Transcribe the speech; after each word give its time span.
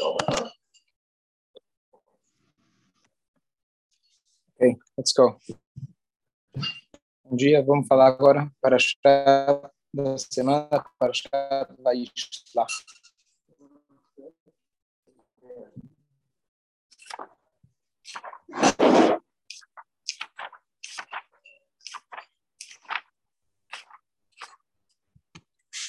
Ok, 0.00 0.38
let's 4.96 5.12
go. 5.12 5.36
Bom 7.24 7.36
dia, 7.36 7.62
vamos 7.64 7.88
falar 7.88 8.06
agora 8.06 8.50
para 8.60 8.76
a 8.76 9.70
da 9.92 10.16
semana, 10.18 10.68
para 10.98 11.12
a 11.32 11.68
Vaishla. 11.82 12.66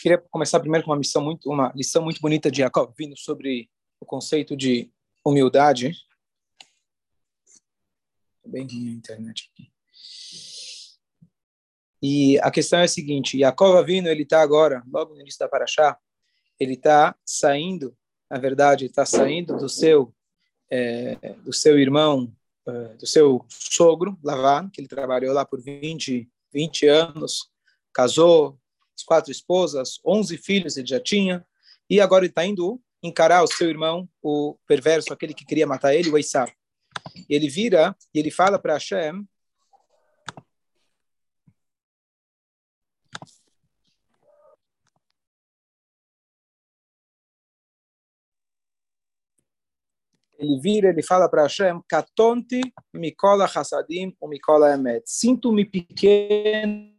Queria 0.01 0.17
começar 0.31 0.59
primeiro 0.59 0.85
com 0.85 0.91
uma 0.91 0.97
missão 0.97 1.21
muito, 1.21 1.49
uma 1.49 1.71
lição 1.75 2.01
muito 2.01 2.19
bonita 2.21 2.49
de 2.49 2.59
Jacob, 2.59 2.91
vindo 2.97 3.17
sobre 3.17 3.69
o 3.99 4.05
conceito 4.05 4.55
de 4.55 4.91
humildade. 5.25 5.95
Bem 8.45 8.65
ruim 8.65 8.89
a 8.89 8.93
internet 8.93 9.51
aqui. 9.51 9.71
E 12.01 12.39
a 12.39 12.49
questão 12.49 12.79
é 12.79 12.83
a 12.83 12.87
seguinte: 12.87 13.37
Jacob 13.37 13.85
vindo, 13.85 14.07
ele 14.07 14.23
está 14.23 14.41
agora, 14.41 14.83
logo 14.87 15.13
no 15.13 15.21
início 15.21 15.39
da 15.39 15.49
Paraxá, 15.49 15.97
ele 16.59 16.73
está 16.73 17.15
saindo, 17.25 17.95
na 18.29 18.39
verdade, 18.39 18.85
está 18.85 19.05
saindo 19.05 19.57
do 19.57 19.69
seu 19.69 20.13
é, 20.71 21.15
do 21.43 21.51
seu 21.51 21.79
irmão, 21.79 22.31
é, 22.67 22.71
do 22.95 23.07
seu 23.07 23.45
sogro, 23.49 24.17
Lavan, 24.23 24.69
que 24.69 24.79
ele 24.79 24.87
trabalhou 24.87 25.33
lá 25.33 25.43
por 25.43 25.59
20, 25.61 26.29
20 26.53 26.87
anos, 26.87 27.49
casou, 27.91 28.59
as 28.95 29.03
quatro 29.03 29.31
esposas, 29.31 29.99
11 30.05 30.37
filhos 30.37 30.77
ele 30.77 30.87
já 30.87 30.99
tinha, 30.99 31.45
e 31.89 31.99
agora 31.99 32.23
ele 32.23 32.31
está 32.31 32.45
indo 32.45 32.79
encarar 33.01 33.43
o 33.43 33.47
seu 33.47 33.69
irmão, 33.69 34.07
o 34.21 34.57
perverso, 34.67 35.13
aquele 35.13 35.33
que 35.33 35.45
queria 35.45 35.67
matar 35.67 35.95
ele, 35.95 36.09
o 36.09 36.17
Esaú. 36.17 36.47
Ele 37.29 37.49
vira 37.49 37.95
e 38.13 38.19
ele 38.19 38.31
fala 38.31 38.59
para 38.59 38.73
Hashem, 38.73 39.25
ele 50.39 50.59
vira, 50.59 50.89
ele 50.89 51.03
fala 51.03 51.29
para 51.29 51.43
Hashem, 51.43 51.81
Katonti 51.87 52.61
mikola 52.93 53.45
hasadim 53.45 54.15
o 54.19 54.27
mikola 54.27 54.73
emet. 54.73 55.03
Sinto-me 55.05 55.65
pequeno 55.65 56.95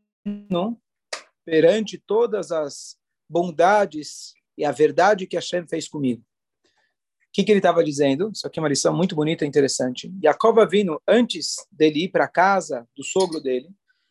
perante 1.44 1.98
todas 1.98 2.52
as 2.52 2.96
bondades 3.28 4.34
e 4.60 4.64
a 4.64 4.70
verdade 4.70 5.26
que 5.26 5.36
Hashem 5.36 5.66
fez 5.66 5.88
comigo. 5.88 6.20
O 6.20 7.32
que, 7.32 7.42
que 7.42 7.50
ele 7.50 7.60
estava 7.60 7.82
dizendo? 7.82 8.30
Isso 8.30 8.46
aqui 8.46 8.58
é 8.58 8.62
uma 8.62 8.68
lição 8.68 8.94
muito 8.94 9.14
bonita 9.14 9.44
e 9.44 9.48
interessante. 9.48 10.12
Jacob 10.22 10.58
vindo 10.68 11.00
antes 11.08 11.56
dele 11.72 12.04
ir 12.04 12.08
para 12.10 12.24
a 12.24 12.28
casa 12.28 12.86
do 12.94 13.02
sogro 13.02 13.40
dele, 13.40 13.70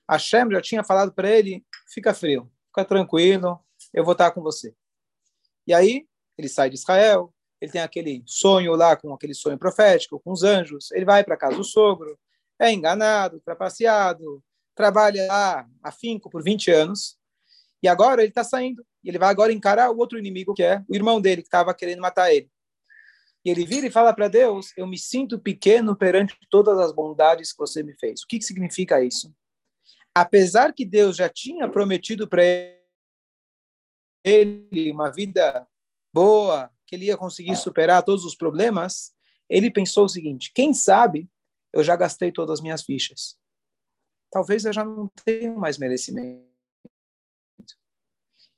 Hashem 0.09 0.49
já 0.49 0.59
tinha 0.59 0.83
falado 0.83 1.13
para 1.13 1.29
ele, 1.29 1.63
fica 1.93 2.15
frio, 2.15 2.51
fica 2.67 2.83
tranquilo, 2.83 3.59
eu 3.93 4.03
vou 4.03 4.13
estar 4.13 4.31
com 4.31 4.41
você. 4.41 4.73
E 5.67 5.73
aí, 5.73 6.07
ele 6.35 6.49
sai 6.49 6.69
de 6.69 6.77
Israel, 6.77 7.31
ele 7.61 7.71
tem 7.71 7.81
aquele 7.81 8.23
sonho 8.25 8.73
lá, 8.73 8.95
com 8.95 9.13
aquele 9.13 9.35
sonho 9.35 9.59
profético, 9.59 10.19
com 10.19 10.31
os 10.31 10.41
anjos, 10.41 10.91
ele 10.93 11.05
vai 11.05 11.23
para 11.23 11.35
a 11.35 11.37
casa 11.37 11.57
do 11.57 11.63
sogro, 11.63 12.17
é 12.57 12.71
enganado, 12.73 13.39
trapaceado, 13.41 14.43
trabalha 14.73 15.27
lá 15.27 15.69
afinco 15.83 16.27
por 16.27 16.41
20 16.41 16.71
anos, 16.71 17.19
e 17.83 17.87
agora 17.87 18.21
ele 18.23 18.29
está 18.29 18.43
saindo. 18.43 18.83
Ele 19.09 19.19
vai 19.19 19.29
agora 19.29 19.51
encarar 19.51 19.91
o 19.91 19.97
outro 19.97 20.17
inimigo, 20.17 20.53
que 20.53 20.63
é 20.63 20.83
o 20.87 20.95
irmão 20.95 21.19
dele, 21.19 21.41
que 21.41 21.47
estava 21.47 21.73
querendo 21.73 22.01
matar 22.01 22.31
ele. 22.33 22.49
E 23.43 23.49
ele 23.49 23.65
vira 23.65 23.87
e 23.87 23.91
fala 23.91 24.13
para 24.13 24.27
Deus: 24.27 24.71
Eu 24.77 24.85
me 24.85 24.97
sinto 24.97 25.39
pequeno 25.39 25.95
perante 25.95 26.35
todas 26.49 26.77
as 26.77 26.91
bondades 26.91 27.51
que 27.51 27.57
você 27.57 27.81
me 27.81 27.93
fez. 27.97 28.21
O 28.21 28.27
que, 28.27 28.37
que 28.37 28.45
significa 28.45 29.03
isso? 29.03 29.33
Apesar 30.13 30.73
que 30.73 30.85
Deus 30.85 31.15
já 31.15 31.29
tinha 31.29 31.69
prometido 31.69 32.27
para 32.27 32.43
ele 34.23 34.91
uma 34.91 35.11
vida 35.11 35.67
boa, 36.13 36.69
que 36.85 36.95
ele 36.95 37.05
ia 37.05 37.17
conseguir 37.17 37.55
superar 37.55 38.03
todos 38.03 38.25
os 38.25 38.35
problemas, 38.35 39.13
ele 39.49 39.71
pensou 39.71 40.05
o 40.05 40.09
seguinte: 40.09 40.51
quem 40.53 40.73
sabe 40.73 41.29
eu 41.73 41.83
já 41.83 41.95
gastei 41.95 42.31
todas 42.31 42.59
as 42.59 42.61
minhas 42.61 42.83
fichas. 42.83 43.37
Talvez 44.31 44.65
eu 44.65 44.73
já 44.73 44.83
não 44.83 45.07
tenha 45.23 45.53
mais 45.53 45.77
merecimento. 45.77 46.48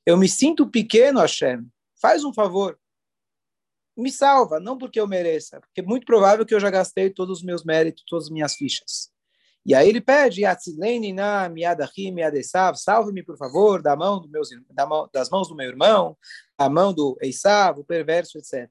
Eu 0.04 0.16
me 0.16 0.28
sinto 0.28 0.68
pequeno, 0.68 1.20
Hashem. 1.20 1.66
Faz 2.00 2.24
um 2.24 2.32
favor. 2.32 2.78
Me 3.96 4.10
salva, 4.10 4.58
não 4.58 4.78
porque 4.78 4.98
eu 4.98 5.06
mereça, 5.06 5.60
porque 5.60 5.80
é 5.80 5.84
muito 5.84 6.06
provável 6.06 6.46
que 6.46 6.54
eu 6.54 6.60
já 6.60 6.70
gastei 6.70 7.10
todos 7.10 7.38
os 7.38 7.44
meus 7.44 7.62
méritos, 7.62 8.04
todas 8.08 8.24
as 8.24 8.30
minhas 8.30 8.54
fichas. 8.54 9.12
E 9.64 9.74
aí 9.74 9.88
ele 9.88 10.00
pede, 10.00 10.42
salve-me, 12.74 13.22
por 13.22 13.36
favor, 13.36 13.80
da 13.80 13.94
mão 13.94 14.20
do 14.20 14.28
meus, 14.28 14.48
da 14.70 14.86
mão, 14.86 15.08
das 15.12 15.30
mãos 15.30 15.46
do 15.46 15.54
meu 15.54 15.68
irmão, 15.68 16.16
a 16.58 16.68
mão 16.68 16.92
do 16.92 17.16
Eisav, 17.20 17.78
o 17.78 17.84
perverso, 17.84 18.38
etc. 18.38 18.68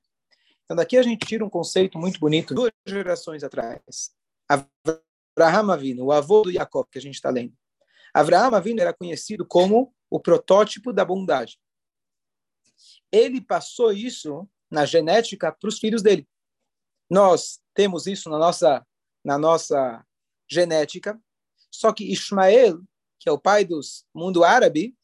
Então 0.66 0.76
daqui 0.76 0.98
a 0.98 1.04
gente 1.04 1.26
tira 1.26 1.46
um 1.46 1.50
conceito 1.50 1.98
muito 1.98 2.20
bonito, 2.20 2.54
duas 2.54 2.72
gerações 2.86 3.44
atrás. 3.44 4.12
Abraham 4.50 5.72
Avinu, 5.72 6.06
o 6.06 6.12
avô 6.12 6.42
do 6.42 6.52
Jacob, 6.52 6.88
que 6.92 6.98
a 6.98 7.02
gente 7.02 7.16
está 7.16 7.30
lendo. 7.30 7.54
Abraham 8.14 8.58
Avinu 8.58 8.82
era 8.82 8.94
conhecido 8.94 9.46
como 9.46 9.94
o 10.12 10.20
protótipo 10.20 10.92
da 10.92 11.06
bondade. 11.06 11.58
Ele 13.12 13.40
passou 13.42 13.92
isso 13.94 14.48
na 14.70 14.86
genética 14.86 15.52
para 15.52 15.70
os 15.70 15.80
filhos 15.80 16.04
dele. 16.04 16.28
Nós 17.10 17.62
temos 17.74 18.06
isso 18.06 18.30
na 18.30 18.38
nossa 18.38 18.86
na 19.24 19.38
nossa 19.38 20.04
genética, 20.50 21.22
só 21.70 21.94
que 21.94 22.12
Ismael, 22.12 22.82
que 23.20 23.30
é 23.30 23.32
o 23.32 23.40
pai 23.40 23.64
do 23.64 23.80
mundo 24.14 24.44
árabe, 24.44 24.98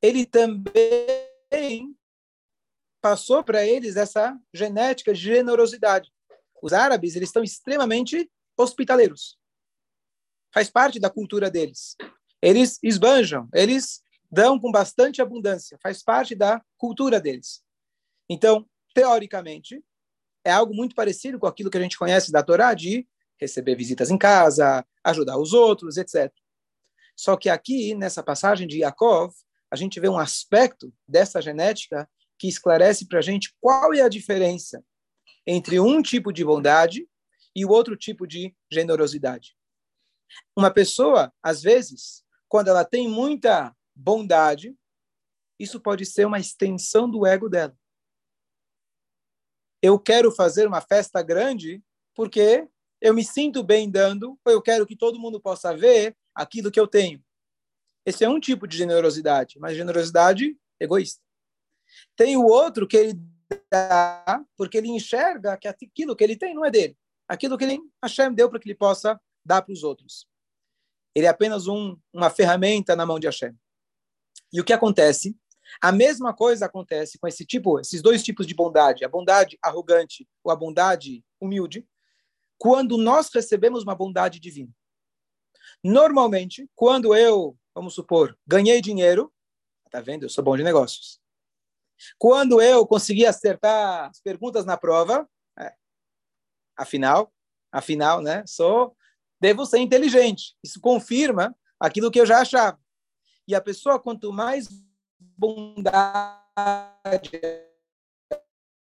ele 0.00 0.24
também 0.24 1.96
passou 3.00 3.42
para 3.42 3.66
eles 3.66 3.96
essa 3.96 4.38
genética 4.52 5.12
de 5.12 5.20
generosidade. 5.20 6.12
Os 6.62 6.72
árabes, 6.72 7.16
eles 7.16 7.28
estão 7.28 7.42
extremamente 7.42 8.30
hospitaleiros. 8.56 9.36
Faz 10.52 10.70
parte 10.70 11.00
da 11.00 11.10
cultura 11.10 11.50
deles. 11.50 11.96
Eles 12.40 12.78
esbanjam, 12.80 13.48
eles 13.52 14.03
dão 14.30 14.58
com 14.58 14.70
bastante 14.70 15.22
abundância, 15.22 15.78
faz 15.82 16.02
parte 16.02 16.34
da 16.34 16.62
cultura 16.76 17.20
deles. 17.20 17.62
Então, 18.28 18.66
teoricamente, 18.94 19.82
é 20.44 20.50
algo 20.50 20.74
muito 20.74 20.94
parecido 20.94 21.38
com 21.38 21.46
aquilo 21.46 21.70
que 21.70 21.78
a 21.78 21.80
gente 21.80 21.98
conhece 21.98 22.30
da 22.30 22.42
Torá 22.42 22.74
de 22.74 23.06
receber 23.38 23.74
visitas 23.74 24.10
em 24.10 24.18
casa, 24.18 24.84
ajudar 25.02 25.38
os 25.38 25.52
outros, 25.52 25.96
etc. 25.96 26.32
Só 27.16 27.36
que 27.36 27.48
aqui, 27.48 27.94
nessa 27.94 28.22
passagem 28.22 28.66
de 28.66 28.80
Yaakov, 28.80 29.32
a 29.70 29.76
gente 29.76 29.98
vê 29.98 30.08
um 30.08 30.18
aspecto 30.18 30.92
dessa 31.06 31.40
genética 31.40 32.08
que 32.38 32.48
esclarece 32.48 33.06
para 33.06 33.18
a 33.18 33.22
gente 33.22 33.54
qual 33.60 33.94
é 33.94 34.00
a 34.00 34.08
diferença 34.08 34.84
entre 35.46 35.78
um 35.78 36.02
tipo 36.02 36.32
de 36.32 36.44
bondade 36.44 37.08
e 37.54 37.64
o 37.64 37.70
outro 37.70 37.96
tipo 37.96 38.26
de 38.26 38.54
generosidade. 38.70 39.56
Uma 40.56 40.70
pessoa, 40.70 41.32
às 41.42 41.62
vezes, 41.62 42.24
quando 42.48 42.68
ela 42.68 42.84
tem 42.84 43.08
muita 43.08 43.74
bondade, 43.94 44.76
isso 45.58 45.80
pode 45.80 46.04
ser 46.04 46.26
uma 46.26 46.38
extensão 46.38 47.08
do 47.08 47.26
ego 47.26 47.48
dela. 47.48 47.76
Eu 49.82 49.98
quero 49.98 50.32
fazer 50.32 50.66
uma 50.66 50.80
festa 50.80 51.22
grande 51.22 51.82
porque 52.14 52.68
eu 53.00 53.12
me 53.12 53.24
sinto 53.24 53.62
bem 53.62 53.90
dando, 53.90 54.38
ou 54.44 54.52
eu 54.52 54.62
quero 54.62 54.86
que 54.86 54.96
todo 54.96 55.20
mundo 55.20 55.40
possa 55.40 55.76
ver 55.76 56.16
aquilo 56.34 56.70
que 56.70 56.80
eu 56.80 56.86
tenho. 56.86 57.22
Esse 58.06 58.24
é 58.24 58.28
um 58.28 58.40
tipo 58.40 58.66
de 58.66 58.76
generosidade, 58.76 59.58
mas 59.58 59.76
generosidade 59.76 60.56
egoísta. 60.80 61.22
Tem 62.16 62.36
o 62.36 62.44
outro 62.44 62.86
que 62.86 62.96
ele 62.96 63.20
dá 63.70 64.44
porque 64.56 64.78
ele 64.78 64.88
enxerga 64.88 65.56
que 65.56 65.68
aquilo 65.68 66.16
que 66.16 66.24
ele 66.24 66.36
tem 66.36 66.54
não 66.54 66.64
é 66.64 66.70
dele. 66.70 66.96
Aquilo 67.28 67.56
que 67.56 67.64
ele, 67.64 67.80
Hashem 68.02 68.32
deu 68.32 68.48
para 68.50 68.58
que 68.58 68.68
ele 68.68 68.74
possa 68.74 69.20
dar 69.44 69.62
para 69.62 69.72
os 69.72 69.82
outros. 69.82 70.26
Ele 71.14 71.26
é 71.26 71.28
apenas 71.28 71.66
um, 71.66 71.96
uma 72.12 72.28
ferramenta 72.28 72.96
na 72.96 73.06
mão 73.06 73.18
de 73.18 73.26
Hashem. 73.26 73.56
E 74.54 74.60
o 74.60 74.64
que 74.64 74.72
acontece? 74.72 75.36
A 75.82 75.90
mesma 75.90 76.32
coisa 76.32 76.66
acontece 76.66 77.18
com 77.18 77.26
esse 77.26 77.44
tipo, 77.44 77.80
esses 77.80 78.00
dois 78.00 78.22
tipos 78.22 78.46
de 78.46 78.54
bondade, 78.54 79.04
a 79.04 79.08
bondade 79.08 79.58
arrogante 79.60 80.28
ou 80.44 80.52
a 80.52 80.56
bondade 80.56 81.24
humilde, 81.40 81.84
quando 82.56 82.96
nós 82.96 83.28
recebemos 83.34 83.82
uma 83.82 83.96
bondade 83.96 84.38
divina. 84.38 84.70
Normalmente, 85.82 86.70
quando 86.76 87.16
eu, 87.16 87.58
vamos 87.74 87.94
supor, 87.94 88.38
ganhei 88.46 88.80
dinheiro, 88.80 89.34
tá 89.90 90.00
vendo? 90.00 90.22
Eu 90.22 90.28
sou 90.28 90.44
bom 90.44 90.56
de 90.56 90.62
negócios. 90.62 91.20
Quando 92.16 92.62
eu 92.62 92.86
consegui 92.86 93.26
acertar 93.26 94.08
as 94.08 94.20
perguntas 94.20 94.64
na 94.64 94.76
prova, 94.76 95.28
é, 95.58 95.74
afinal, 96.76 97.34
afinal, 97.72 98.22
né? 98.22 98.44
Sou, 98.46 98.96
devo 99.40 99.66
ser 99.66 99.78
inteligente. 99.78 100.54
Isso 100.62 100.80
confirma 100.80 101.56
aquilo 101.80 102.08
que 102.08 102.20
eu 102.20 102.26
já 102.26 102.40
achava. 102.40 102.83
E 103.46 103.54
a 103.54 103.60
pessoa, 103.60 103.98
quanto 103.98 104.32
mais 104.32 104.68
bondade 105.18 106.04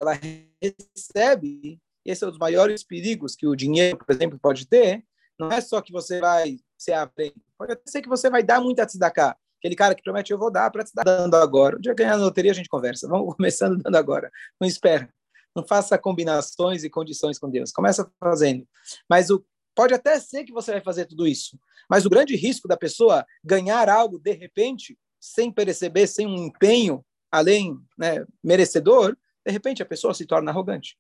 ela 0.01 0.13
recebe, 0.13 1.81
esse 2.05 2.25
é 2.25 2.27
um 2.27 2.31
dos 2.31 2.39
maiores 2.39 2.85
perigos 2.85 3.35
que 3.35 3.47
o 3.47 3.57
dinheiro, 3.57 3.99
por 3.99 4.15
exemplo, 4.15 4.39
pode 4.39 4.67
ter, 4.67 5.05
não 5.39 5.51
é 5.51 5.61
só 5.61 5.81
que 5.81 5.93
você 5.93 6.21
vai 6.21 6.57
ser 6.77 6.93
aprende, 6.93 7.35
pode 7.57 7.77
ser 7.87 8.01
que 8.01 8.09
você 8.09 8.31
vai 8.31 8.43
dar 8.43 8.61
muito 8.61 8.81
a 8.81 8.87
tzedakah. 8.87 9.37
Aquele 9.59 9.75
cara 9.75 9.95
que 9.95 10.03
promete, 10.03 10.33
eu 10.33 10.39
vou 10.39 10.53
dar 10.53 10.71
para 10.71 10.85
te 10.85 10.95
dar 10.95 11.03
dando 11.03 11.35
agora. 11.35 11.77
O 11.77 11.81
dia 11.81 11.93
ganhar 11.93 12.17
na 12.17 12.25
loteria, 12.25 12.53
a 12.53 12.55
gente 12.55 12.69
conversa. 12.69 13.09
Vamos 13.09 13.35
começando 13.37 13.83
dando 13.83 13.97
agora. 13.97 14.31
Não 14.61 14.69
espera. 14.69 15.13
Não 15.55 15.67
faça 15.67 15.99
combinações 15.99 16.85
e 16.85 16.91
condições 16.91 17.39
com 17.39 17.51
Deus. 17.51 17.73
Começa 17.73 18.09
fazendo. 18.21 18.67
Mas 19.11 19.31
o, 19.31 19.45
pode 19.79 19.95
até 19.95 20.19
ser 20.19 20.43
que 20.43 20.53
você 20.53 20.73
vai 20.73 20.81
fazer 20.81 21.07
tudo 21.07 21.25
isso. 21.25 21.57
Mas 21.89 22.05
o 22.05 22.11
grande 22.11 22.35
risco 22.35 22.67
da 22.67 22.77
pessoa 22.77 23.25
ganhar 23.45 23.89
algo 23.89 24.19
de 24.19 24.33
repente, 24.33 24.99
sem 25.21 25.53
perceber, 25.53 26.09
sem 26.09 26.27
um 26.27 26.47
empenho 26.47 27.07
além 27.31 27.79
né, 27.97 28.27
merecedor, 28.43 29.17
de 29.47 29.53
repente 29.53 29.81
a 29.81 29.87
pessoa 29.87 30.13
se 30.13 30.27
torna 30.27 30.51
arrogante. 30.51 30.99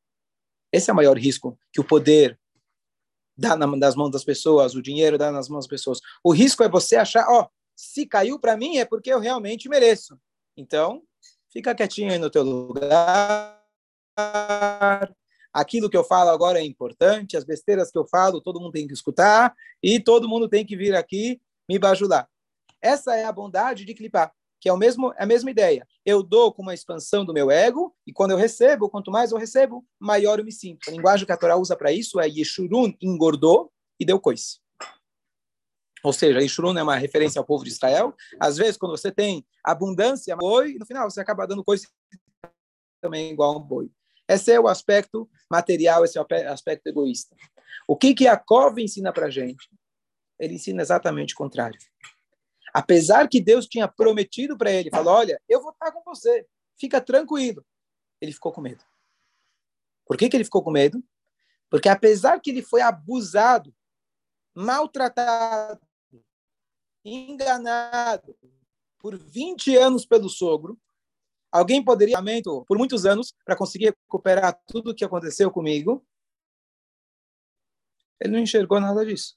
Esse 0.72 0.90
é 0.90 0.92
o 0.92 0.96
maior 0.96 1.18
risco 1.18 1.58
que 1.72 1.80
o 1.80 1.84
poder 1.84 2.38
dá 3.36 3.56
nas 3.56 3.96
mãos 3.96 4.10
das 4.10 4.22
pessoas, 4.22 4.76
o 4.76 4.82
dinheiro 4.82 5.18
dá 5.18 5.32
nas 5.32 5.48
mãos 5.48 5.64
das 5.64 5.70
pessoas. 5.70 5.98
O 6.22 6.32
risco 6.32 6.62
é 6.62 6.68
você 6.68 6.94
achar, 6.94 7.26
ó, 7.28 7.42
oh, 7.42 7.48
se 7.74 8.06
caiu 8.06 8.38
para 8.38 8.56
mim 8.56 8.76
é 8.76 8.84
porque 8.84 9.12
eu 9.12 9.18
realmente 9.18 9.68
mereço. 9.68 10.16
Então, 10.56 11.02
fica 11.52 11.74
quietinho 11.74 12.12
aí 12.12 12.18
no 12.20 12.30
teu 12.30 12.44
lugar. 12.44 13.58
Aquilo 15.52 15.88
que 15.88 15.96
eu 15.96 16.04
falo 16.04 16.30
agora 16.30 16.58
é 16.58 16.64
importante, 16.64 17.36
as 17.36 17.44
besteiras 17.44 17.90
que 17.90 17.98
eu 17.98 18.06
falo, 18.06 18.40
todo 18.40 18.60
mundo 18.60 18.72
tem 18.72 18.86
que 18.86 18.92
escutar 18.92 19.54
e 19.82 19.98
todo 19.98 20.28
mundo 20.28 20.48
tem 20.48 20.64
que 20.64 20.76
vir 20.76 20.94
aqui 20.94 21.40
me 21.68 21.78
bajular. 21.78 22.28
Essa 22.80 23.16
é 23.16 23.24
a 23.24 23.32
bondade 23.32 23.84
de 23.84 23.94
clipar 23.94 24.32
que 24.60 24.68
é 24.68 24.72
o 24.72 24.76
mesmo, 24.76 25.12
é 25.16 25.22
a 25.22 25.26
mesma 25.26 25.50
ideia. 25.50 25.86
Eu 26.04 26.22
dou 26.22 26.52
com 26.52 26.62
uma 26.62 26.74
expansão 26.74 27.24
do 27.24 27.32
meu 27.32 27.50
ego, 27.50 27.94
e 28.06 28.12
quando 28.12 28.32
eu 28.32 28.36
recebo, 28.36 28.90
quanto 28.90 29.10
mais 29.10 29.30
eu 29.30 29.38
recebo, 29.38 29.84
maior 29.98 30.38
eu 30.38 30.44
me 30.44 30.52
sinto. 30.52 30.88
A 30.88 30.92
linguagem 30.92 31.26
que 31.26 31.32
a 31.32 31.36
Torá 31.36 31.56
usa 31.56 31.76
para 31.76 31.92
isso 31.92 32.20
é 32.20 32.28
Yeshurun 32.28 32.92
engordou 33.00 33.72
e 34.00 34.04
deu 34.04 34.20
coice. 34.20 34.58
Ou 36.02 36.12
seja, 36.12 36.40
Yeshurun 36.40 36.76
é 36.76 36.82
uma 36.82 36.96
referência 36.96 37.38
ao 37.38 37.44
povo 37.44 37.64
de 37.64 37.70
Israel. 37.70 38.14
Às 38.40 38.56
vezes, 38.56 38.76
quando 38.76 38.96
você 38.96 39.10
tem 39.10 39.44
abundância, 39.64 40.36
boi, 40.36 40.74
no 40.74 40.86
final 40.86 41.10
você 41.10 41.20
acaba 41.20 41.46
dando 41.46 41.64
coice 41.64 41.88
também 43.00 43.32
igual 43.32 43.54
a 43.54 43.58
um 43.58 43.60
boi. 43.60 43.90
Esse 44.28 44.52
é 44.52 44.60
o 44.60 44.68
aspecto 44.68 45.28
material, 45.50 46.04
esse 46.04 46.18
é 46.18 46.20
o 46.20 46.26
aspecto 46.52 46.86
egoísta. 46.86 47.34
O 47.86 47.96
que 47.96 48.14
que 48.14 48.24
Yaakov 48.24 48.78
ensina 48.78 49.12
para 49.12 49.30
gente? 49.30 49.70
Ele 50.38 50.54
ensina 50.54 50.82
exatamente 50.82 51.34
o 51.34 51.36
contrário. 51.36 51.78
Apesar 52.72 53.28
que 53.28 53.40
Deus 53.40 53.66
tinha 53.66 53.88
prometido 53.88 54.56
para 54.56 54.70
ele, 54.70 54.90
falou: 54.90 55.14
Olha, 55.14 55.40
eu 55.48 55.62
vou 55.62 55.72
estar 55.72 55.90
com 55.90 56.02
você, 56.04 56.46
fica 56.78 57.00
tranquilo. 57.00 57.64
Ele 58.20 58.32
ficou 58.32 58.52
com 58.52 58.60
medo. 58.60 58.84
Por 60.06 60.16
que, 60.16 60.28
que 60.28 60.36
ele 60.36 60.44
ficou 60.44 60.62
com 60.62 60.70
medo? 60.70 61.02
Porque 61.70 61.88
apesar 61.88 62.40
que 62.40 62.50
ele 62.50 62.62
foi 62.62 62.80
abusado, 62.80 63.74
maltratado, 64.54 65.80
enganado 67.04 68.36
por 68.98 69.16
20 69.16 69.76
anos 69.76 70.04
pelo 70.04 70.28
sogro, 70.28 70.78
alguém 71.50 71.84
poderia 71.84 72.18
por 72.66 72.76
muitos 72.78 73.04
anos 73.06 73.34
para 73.44 73.56
conseguir 73.56 73.96
recuperar 74.04 74.58
tudo 74.66 74.90
o 74.90 74.94
que 74.94 75.04
aconteceu 75.04 75.50
comigo. 75.50 76.04
Ele 78.20 78.32
não 78.32 78.40
enxergou 78.40 78.80
nada 78.80 79.04
disso. 79.04 79.36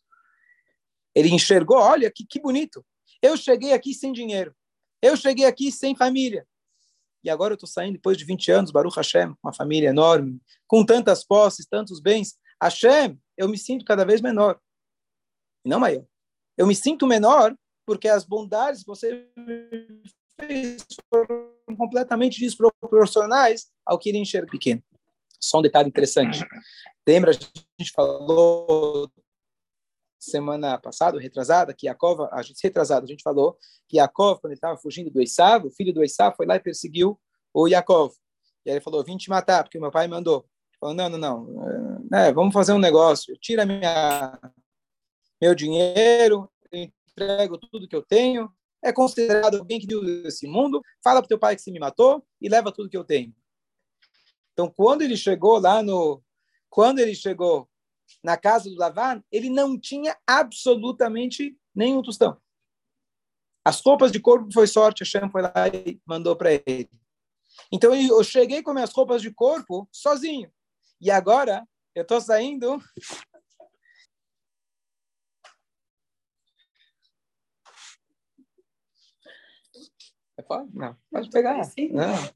Ele 1.14 1.30
enxergou, 1.30 1.78
olha 1.78 2.12
que, 2.12 2.26
que 2.26 2.40
bonito. 2.40 2.86
Eu 3.22 3.38
cheguei 3.38 3.74
aqui 3.74 3.94
sem 3.94 4.12
dinheiro. 4.12 4.56
Eu 5.02 5.16
cheguei 5.16 5.46
aqui 5.46 5.72
sem 5.72 5.96
família. 5.96 6.48
E 7.24 7.30
agora 7.30 7.54
eu 7.54 7.56
estou 7.56 7.70
saindo 7.70 7.94
depois 7.94 8.18
de 8.18 8.26
20 8.26 8.52
anos, 8.52 8.72
Baruch 8.72 8.96
Hashem, 8.96 9.36
uma 9.44 9.54
família 9.54 9.90
enorme, 9.90 10.42
com 10.68 10.84
tantas 10.84 11.24
posses, 11.24 11.68
tantos 11.68 12.02
bens. 12.02 12.36
Hashem, 12.62 13.20
eu 13.38 13.48
me 13.48 13.58
sinto 13.58 13.86
cada 13.86 14.04
vez 14.04 14.22
menor. 14.22 14.60
E 15.64 15.70
não 15.70 15.80
maior. 15.80 16.06
Eu 16.58 16.66
me 16.66 16.76
sinto 16.76 17.06
menor 17.06 17.56
porque 17.86 18.08
as 18.08 18.26
bondades 18.26 18.82
que 18.82 18.88
você 18.88 19.28
foram 21.10 21.52
completamente 21.78 22.40
desproporcionais 22.40 23.72
ao 23.86 23.98
que 23.98 24.10
ele 24.10 24.18
enxerga 24.18 24.50
pequeno. 24.50 24.84
Só 25.40 25.60
um 25.60 25.62
detalhe 25.62 25.90
interessante. 25.90 26.46
Lembra, 27.08 27.32
a 27.32 27.34
gente 27.34 27.92
falou 27.94 29.12
semana 30.20 30.78
passada, 30.78 31.20
retrasada, 31.20 31.74
que 31.74 31.88
Yaakov, 31.88 32.30
a 32.32 32.42
gente 32.44 32.62
retrasada, 32.64 33.06
a 33.06 33.08
gente 33.08 33.24
falou 33.24 33.58
que 33.88 33.98
Yaakov, 33.98 34.40
quando 34.40 34.52
ele 34.52 34.58
estava 34.58 34.78
fugindo 34.78 35.10
do 35.10 35.22
Esav, 35.22 35.66
o 35.66 35.72
filho 35.72 35.92
do 35.92 36.04
Esav 36.04 36.36
foi 36.36 36.46
lá 36.46 36.56
e 36.56 36.60
perseguiu 36.60 37.20
o 37.54 37.68
Yaakov. 37.68 38.14
E 38.66 38.70
aí 38.70 38.76
ele 38.76 38.84
falou, 38.84 39.04
vim 39.04 39.18
te 39.18 39.30
matar, 39.30 39.64
porque 39.64 39.80
meu 39.80 39.92
pai 39.92 40.08
mandou. 40.08 40.46
Ele 40.70 40.78
falou, 40.80 40.96
não, 40.96 41.10
não, 41.10 41.18
não, 41.18 42.18
é, 42.20 42.32
vamos 42.32 42.54
fazer 42.54 42.74
um 42.74 42.80
negócio, 42.80 43.36
tira 43.38 43.66
minha, 43.66 44.40
meu 45.42 45.56
dinheiro, 45.56 46.50
entrego 46.72 47.58
tudo 47.58 47.88
que 47.88 47.96
eu 47.96 48.04
tenho, 48.04 48.52
é 48.84 48.92
considerado 48.92 49.58
alguém 49.58 49.80
que 49.80 49.88
deu 49.88 50.04
esse 50.26 50.48
mundo, 50.48 50.82
fala 51.04 51.22
para 51.22 51.28
teu 51.28 51.40
pai 51.40 51.56
que 51.56 51.62
você 51.62 51.72
me 51.72 51.80
matou 51.80 52.26
e 52.42 52.50
leva 52.50 52.72
tudo 52.72 52.90
que 52.90 52.98
eu 52.98 53.04
tenho. 53.04 53.34
Então, 54.54 54.70
quando 54.70 55.02
ele 55.02 55.16
chegou 55.16 55.60
lá 55.60 55.82
no... 55.82 56.22
Quando 56.70 57.00
ele 57.00 57.14
chegou 57.14 57.70
na 58.24 58.38
casa 58.38 58.70
do 58.70 58.76
Lavan, 58.76 59.24
ele 59.32 59.50
não 59.50 59.80
tinha 59.80 60.18
absolutamente 60.26 61.58
nenhum 61.76 62.02
tostão. 62.02 62.38
As 63.64 63.80
roupas 63.82 64.12
de 64.12 64.20
corpo 64.20 64.52
foi 64.52 64.68
sorte, 64.68 65.04
a 65.04 65.06
Shem 65.06 65.30
foi 65.30 65.42
lá 65.42 65.54
e 65.74 66.02
mandou 66.06 66.36
para 66.36 66.54
ele. 66.54 66.90
Então 67.72 67.94
eu 67.94 68.24
cheguei 68.24 68.64
com 68.64 68.74
minhas 68.74 68.92
roupas 68.92 69.22
de 69.22 69.32
corpo 69.32 69.88
sozinho. 69.92 70.52
E 71.00 71.12
agora 71.12 71.68
eu 71.94 72.04
estou 72.04 72.20
saindo. 72.20 72.82
Não, 80.74 80.96
pode 81.12 81.30
pegar. 81.30 81.62
Não. 81.92 82.30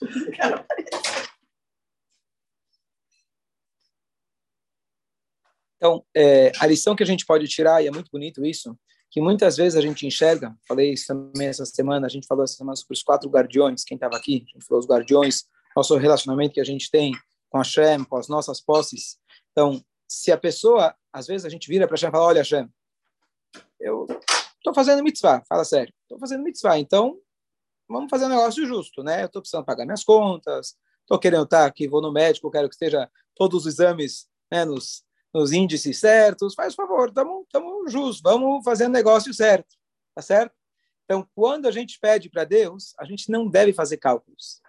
Então, 5.76 6.02
é, 6.16 6.50
a 6.60 6.66
lição 6.66 6.96
que 6.96 7.02
a 7.02 7.06
gente 7.06 7.26
pode 7.26 7.46
tirar, 7.46 7.84
e 7.84 7.86
é 7.86 7.90
muito 7.90 8.10
bonito 8.10 8.42
isso, 8.42 8.74
que 9.10 9.20
muitas 9.20 9.58
vezes 9.58 9.76
a 9.76 9.82
gente 9.82 10.06
enxerga, 10.06 10.56
falei 10.66 10.94
isso 10.94 11.06
também 11.06 11.46
essa 11.46 11.66
semana, 11.66 12.06
a 12.06 12.08
gente 12.08 12.26
falou 12.26 12.42
essa 12.42 12.54
semana 12.54 12.74
sobre 12.74 12.94
os 12.94 13.02
quatro 13.02 13.28
guardiões, 13.28 13.84
quem 13.84 13.96
estava 13.96 14.16
aqui, 14.16 14.46
a 14.48 14.52
gente 14.52 14.66
falou 14.66 14.80
os 14.80 14.88
guardiões, 14.88 15.44
nosso 15.76 15.94
relacionamento 15.96 16.54
que 16.54 16.60
a 16.60 16.64
gente 16.64 16.90
tem 16.90 17.12
com 17.50 17.58
a 17.58 17.60
Hashem, 17.60 18.02
com 18.04 18.16
as 18.16 18.28
nossas 18.28 18.62
posses. 18.62 19.18
Então, 19.52 19.84
se 20.08 20.32
a 20.32 20.38
pessoa, 20.38 20.94
às 21.12 21.26
vezes 21.26 21.44
a 21.44 21.50
gente 21.50 21.68
vira 21.68 21.86
para 21.86 21.94
a 21.94 21.96
Hashem 21.96 22.08
e 22.08 22.12
fala, 22.12 22.24
olha 22.24 22.40
Hashem, 22.40 22.66
eu 23.78 24.06
estou 24.56 24.72
fazendo 24.74 25.02
mitzvah, 25.02 25.42
fala 25.46 25.64
sério, 25.64 25.92
estou 26.04 26.18
fazendo 26.18 26.42
mitzvah, 26.42 26.78
então 26.78 27.18
vamos 27.88 28.10
fazer 28.10 28.26
um 28.26 28.30
negócio 28.30 28.66
justo, 28.66 29.02
né? 29.02 29.22
Eu 29.22 29.26
estou 29.26 29.42
precisando 29.42 29.64
pagar 29.64 29.84
minhas 29.84 30.04
contas, 30.04 30.76
estou 31.00 31.18
querendo 31.18 31.44
estar 31.44 31.66
aqui, 31.66 31.88
vou 31.88 32.02
no 32.02 32.12
médico, 32.12 32.50
quero 32.50 32.68
que 32.68 32.74
esteja 32.74 33.10
todos 33.34 33.62
os 33.62 33.72
exames 33.72 34.26
né, 34.50 34.64
nos 34.64 35.04
nos 35.34 35.50
índices 35.50 35.98
certos, 35.98 36.54
faz 36.54 36.76
favor, 36.76 37.08
estamos 37.08 37.92
justos, 37.92 38.22
vamos 38.22 38.64
fazer 38.64 38.86
o 38.86 38.88
negócio 38.88 39.34
certo, 39.34 39.74
tá 40.14 40.22
certo? 40.22 40.54
Então, 41.04 41.28
quando 41.34 41.66
a 41.66 41.72
gente 41.72 41.98
pede 41.98 42.30
para 42.30 42.44
Deus, 42.44 42.94
a 42.98 43.04
gente 43.04 43.30
não 43.30 43.48
deve 43.48 43.72
fazer 43.72 43.96
cálculos. 43.96 44.62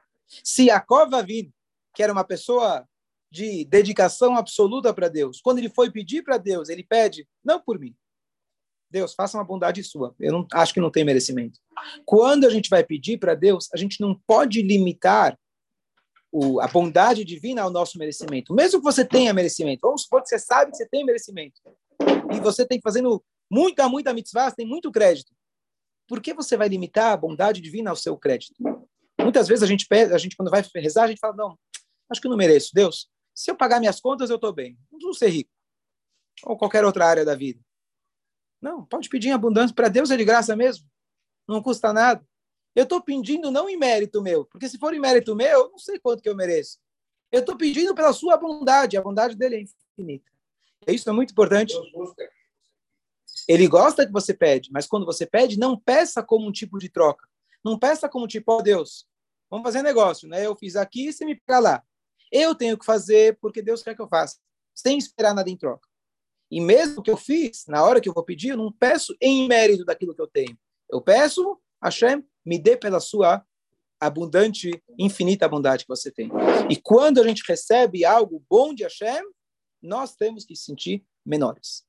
Se 0.44 0.66
Jacob 0.66 1.14
Avin, 1.14 1.54
que 1.94 2.02
era 2.02 2.12
uma 2.12 2.24
pessoa 2.24 2.86
de 3.30 3.64
dedicação 3.66 4.36
absoluta 4.36 4.92
para 4.92 5.08
Deus, 5.08 5.40
quando 5.40 5.60
ele 5.60 5.70
foi 5.70 5.92
pedir 5.92 6.24
para 6.24 6.38
Deus, 6.38 6.68
ele 6.68 6.84
pede, 6.84 7.28
não 7.44 7.62
por 7.62 7.80
mim. 7.80 7.96
Deus, 8.96 9.14
faça 9.14 9.38
uma 9.38 9.44
bondade 9.44 9.84
sua. 9.84 10.16
Eu 10.18 10.32
não, 10.32 10.48
acho 10.54 10.74
que 10.74 10.80
não 10.80 10.90
tem 10.90 11.04
merecimento. 11.04 11.60
Quando 12.06 12.48
a 12.48 12.50
gente 12.50 12.70
vai 12.70 12.82
pedir 12.82 13.18
para 13.18 13.36
Deus, 13.36 13.68
a 13.74 13.78
gente 13.78 14.00
não 14.00 14.16
pode 14.26 14.62
limitar 14.62 15.38
o, 16.32 16.62
a 16.62 16.68
bondade 16.68 17.26
divina 17.26 17.62
ao 17.62 17.70
nosso 17.70 17.98
merecimento. 17.98 18.54
Mesmo 18.54 18.80
que 18.80 18.86
você 18.86 19.04
tenha 19.04 19.34
merecimento, 19.34 19.82
vamos 19.82 20.04
supor 20.04 20.22
que 20.22 20.30
você 20.30 20.40
sabe 20.40 20.72
que 20.72 20.78
você 20.78 20.88
tem 20.88 21.04
merecimento, 21.04 21.60
e 22.34 22.40
você 22.40 22.66
tem 22.66 22.80
fazendo 22.82 23.22
muita, 23.52 23.90
muita 23.90 24.14
mitzvah, 24.14 24.50
você 24.50 24.56
tem 24.56 24.68
muito 24.68 24.90
crédito. 24.90 25.34
Por 26.08 26.22
que 26.22 26.34
você 26.34 26.56
vai 26.56 26.70
limitar 26.70 27.12
a 27.12 27.18
bondade 27.18 27.60
divina 27.60 27.90
ao 27.90 27.98
seu 27.98 28.18
crédito? 28.18 28.56
Muitas 29.20 29.46
vezes 29.46 29.62
a 29.64 29.68
gente 29.68 29.86
a 29.92 30.18
gente 30.18 30.38
quando 30.38 30.52
vai 30.52 30.64
rezar, 30.76 31.04
a 31.04 31.08
gente 31.08 31.20
fala, 31.20 31.36
não, 31.36 31.60
acho 32.10 32.22
que 32.22 32.28
eu 32.28 32.32
não 32.32 32.38
mereço. 32.38 32.72
Deus, 32.74 33.10
se 33.34 33.52
eu 33.52 33.58
pagar 33.58 33.82
minhas 33.82 34.00
contas, 34.00 34.30
eu 34.30 34.38
estou 34.38 34.54
bem. 34.54 34.78
Não 34.90 35.14
ser 35.14 35.28
rico. 35.28 35.52
Ou 36.46 36.58
qualquer 36.58 36.86
outra 36.86 37.06
área 37.06 37.26
da 37.26 37.36
vida. 37.36 37.60
Não, 38.62 38.86
pode 38.86 39.10
pedir 39.10 39.30
em 39.30 39.34
abundância. 39.34 39.76
Para 39.76 39.90
Deus 39.90 40.12
é 40.12 40.18
de 40.18 40.26
graça 40.26 40.56
mesmo. 40.56 40.88
Não 41.48 41.62
custa 41.62 41.94
nada. 41.94 42.26
Eu 42.76 42.84
estou 42.84 43.02
pedindo 43.02 43.50
não 43.50 43.70
em 43.70 43.78
mérito 43.78 44.22
meu, 44.22 44.46
porque 44.46 44.68
se 44.68 44.78
for 44.78 44.94
em 44.94 45.00
mérito 45.00 45.36
meu, 45.36 45.48
eu 45.48 45.70
não 45.72 45.78
sei 45.78 45.98
quanto 45.98 46.22
que 46.22 46.28
eu 46.28 46.36
mereço. 46.36 46.78
Eu 47.32 47.40
estou 47.40 47.56
pedindo 47.56 47.96
pela 47.96 48.12
sua 48.12 48.38
bondade, 48.38 48.98
a 48.98 49.02
bondade 49.02 49.36
dele 49.36 49.56
é 49.56 49.62
infinita. 49.62 50.30
Isso 50.88 51.10
é 51.10 51.14
muito 51.14 51.32
importante. 51.32 51.74
Ele 53.48 53.68
gosta 53.68 54.06
que 54.06 54.12
você 54.12 54.34
pede, 54.34 54.72
mas 54.72 54.88
quando 54.88 55.06
você 55.06 55.26
pede, 55.26 55.58
não 55.58 55.80
peça 55.80 56.22
como 56.22 56.48
um 56.48 56.52
tipo 56.52 56.78
de 56.78 56.90
troca. 56.90 57.28
Não 57.64 57.80
peça 57.80 58.10
como 58.10 58.28
tipo, 58.28 58.52
ó 58.52 58.58
oh, 58.58 58.62
Deus, 58.62 59.08
vamos 59.50 59.64
fazer 59.64 59.82
negócio, 59.82 60.28
né? 60.28 60.46
Eu 60.46 60.56
fiz 60.56 60.76
aqui, 60.76 61.12
você 61.12 61.26
me 61.26 61.36
pega 61.36 61.60
lá. 61.60 61.84
Eu 62.32 62.54
tenho 62.54 62.78
que 62.78 62.86
fazer 62.86 63.38
porque 63.40 63.62
Deus 63.62 63.82
quer 63.82 63.96
que 63.96 64.02
eu 64.02 64.08
faça, 64.08 64.38
sem 64.74 64.98
esperar 64.98 65.34
nada 65.34 65.50
em 65.50 65.58
troca. 65.58 65.88
E 66.56 66.62
mesmo 66.62 67.04
que 67.04 67.12
eu 67.12 67.18
fiz, 67.18 67.66
na 67.68 67.84
hora 67.84 68.00
que 68.00 68.08
eu 68.08 68.14
vou 68.14 68.24
pedir, 68.24 68.52
eu 68.52 68.58
não 68.58 68.72
peço 68.72 69.14
em 69.20 69.46
mérito 69.46 69.84
daquilo 69.84 70.16
que 70.16 70.22
eu 70.22 70.28
tenho. 70.28 70.58
Eu 70.90 71.02
peço, 71.02 71.60
Hashem, 71.84 72.24
me 72.46 72.58
dê 72.58 72.78
pela 72.78 73.02
sua 73.02 73.46
abundante, 74.00 74.82
infinita 74.98 75.50
bondade 75.50 75.84
que 75.84 75.90
você 75.90 76.10
tem. 76.10 76.32
E 76.70 76.78
quando 76.78 77.20
a 77.20 77.28
gente 77.28 77.44
recebe 77.46 78.06
algo 78.06 78.42
bom 78.50 78.74
de 78.74 78.84
Hashem, 78.84 79.22
nós 79.82 80.16
temos 80.16 80.46
que 80.46 80.56
sentir 80.56 81.04
menores. 81.26 81.84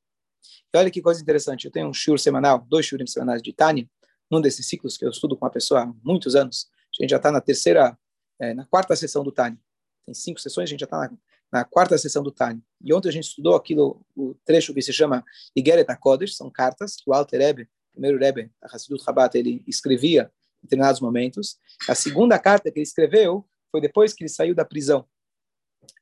E 0.75 0.77
olha 0.77 0.91
que 0.91 1.01
coisa 1.01 1.23
interessante, 1.23 1.67
eu 1.67 1.71
tenho 1.71 1.87
um 1.87 1.95
shur 1.95 2.19
semanal, 2.19 2.67
dois 2.69 2.87
shurim 2.87 3.07
semanais 3.07 3.41
de 3.41 3.53
Tânia, 3.53 3.89
num 4.29 4.41
desses 4.41 4.69
ciclos 4.69 4.97
que 4.97 5.05
eu 5.05 5.11
estudo 5.11 5.37
com 5.37 5.47
a 5.47 5.51
pessoa 5.51 5.83
há 5.83 5.93
muitos 6.03 6.35
anos. 6.35 6.69
A 6.99 7.05
gente 7.05 7.11
já 7.11 7.19
está 7.19 7.31
na 7.31 7.41
terceira, 7.41 7.97
é, 8.41 8.53
na 8.53 8.67
quarta 8.67 8.97
sessão 8.97 9.23
do 9.23 9.31
Tânia. 9.31 9.61
Tem 10.05 10.13
cinco 10.13 10.41
sessões, 10.41 10.69
a 10.69 10.71
gente 10.71 10.81
já 10.81 10.87
está 10.87 10.99
na, 10.99 11.17
na, 11.53 11.65
quarta 11.65 11.97
sessão 11.99 12.23
do 12.23 12.31
Tânia. 12.31 12.63
E 12.83 12.93
ontem 12.93 13.09
a 13.09 13.13
gente 13.13 13.29
estudou 13.29 13.55
aquilo, 13.55 14.05
o 14.17 14.35
trecho 14.45 14.75
que 14.75 14.83
se 14.83 14.93
chama 14.93 15.25
Igeret 15.55 15.91
HaKodesh, 15.91 16.37
são 16.37 16.51
cartas 16.51 16.97
que 16.97 17.09
o 17.09 17.13
Alter 17.13 17.41
Rebbe, 17.41 17.69
primeiro 17.93 18.19
Rebbe, 18.19 18.51
a 18.63 18.75
Hassidut 18.75 19.03
Rabat, 19.05 19.37
ele 19.37 19.63
escrevia 19.67 20.31
em 20.63 20.67
determinados 20.67 21.01
momentos. 21.01 21.59
A 21.89 21.95
segunda 21.95 22.39
carta 22.39 22.71
que 22.71 22.79
ele 22.79 22.87
escreveu 22.87 23.47
foi 23.71 23.81
depois 23.81 24.13
que 24.13 24.25
ele 24.25 24.31
saiu 24.31 24.55
da 24.55 24.65
prisão. 24.65 25.07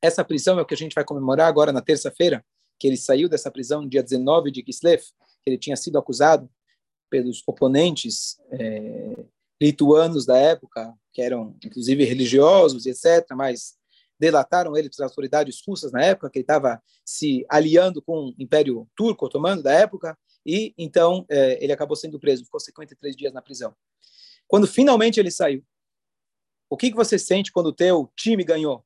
Essa 0.01 0.23
prisão 0.23 0.59
é 0.59 0.61
o 0.61 0.65
que 0.65 0.73
a 0.73 0.77
gente 0.77 0.93
vai 0.93 1.03
comemorar 1.03 1.47
agora 1.47 1.71
na 1.71 1.81
terça-feira, 1.81 2.43
que 2.79 2.87
ele 2.87 2.97
saiu 2.97 3.29
dessa 3.29 3.51
prisão 3.51 3.87
dia 3.87 4.03
19 4.03 4.51
de 4.51 4.63
Kislev, 4.63 5.01
que 5.01 5.49
ele 5.49 5.57
tinha 5.57 5.75
sido 5.75 5.97
acusado 5.97 6.49
pelos 7.09 7.43
oponentes 7.47 8.37
é, 8.51 9.25
lituanos 9.61 10.25
da 10.25 10.37
época, 10.37 10.93
que 11.13 11.21
eram 11.21 11.55
inclusive 11.63 12.03
religiosos, 12.03 12.85
etc., 12.85 13.25
mas 13.35 13.77
delataram 14.19 14.75
ele 14.75 14.89
para 14.89 15.05
as 15.05 15.11
autoridades 15.11 15.61
russas 15.67 15.91
na 15.91 16.03
época, 16.03 16.29
que 16.29 16.39
ele 16.39 16.43
estava 16.43 16.81
se 17.03 17.45
aliando 17.49 18.01
com 18.01 18.29
o 18.29 18.35
Império 18.39 18.87
Turco 18.95 19.25
Otomano 19.25 19.61
da 19.61 19.73
época, 19.73 20.17
e 20.45 20.73
então 20.77 21.25
é, 21.29 21.63
ele 21.63 21.73
acabou 21.73 21.95
sendo 21.95 22.19
preso, 22.19 22.45
ficou 22.45 22.59
53 22.59 23.15
dias 23.15 23.33
na 23.33 23.41
prisão. 23.41 23.75
Quando 24.47 24.67
finalmente 24.67 25.19
ele 25.19 25.31
saiu, 25.31 25.63
o 26.69 26.77
que, 26.77 26.89
que 26.89 26.95
você 26.95 27.17
sente 27.17 27.51
quando 27.51 27.67
o 27.67 27.73
teu 27.73 28.11
time 28.15 28.43
ganhou? 28.43 28.85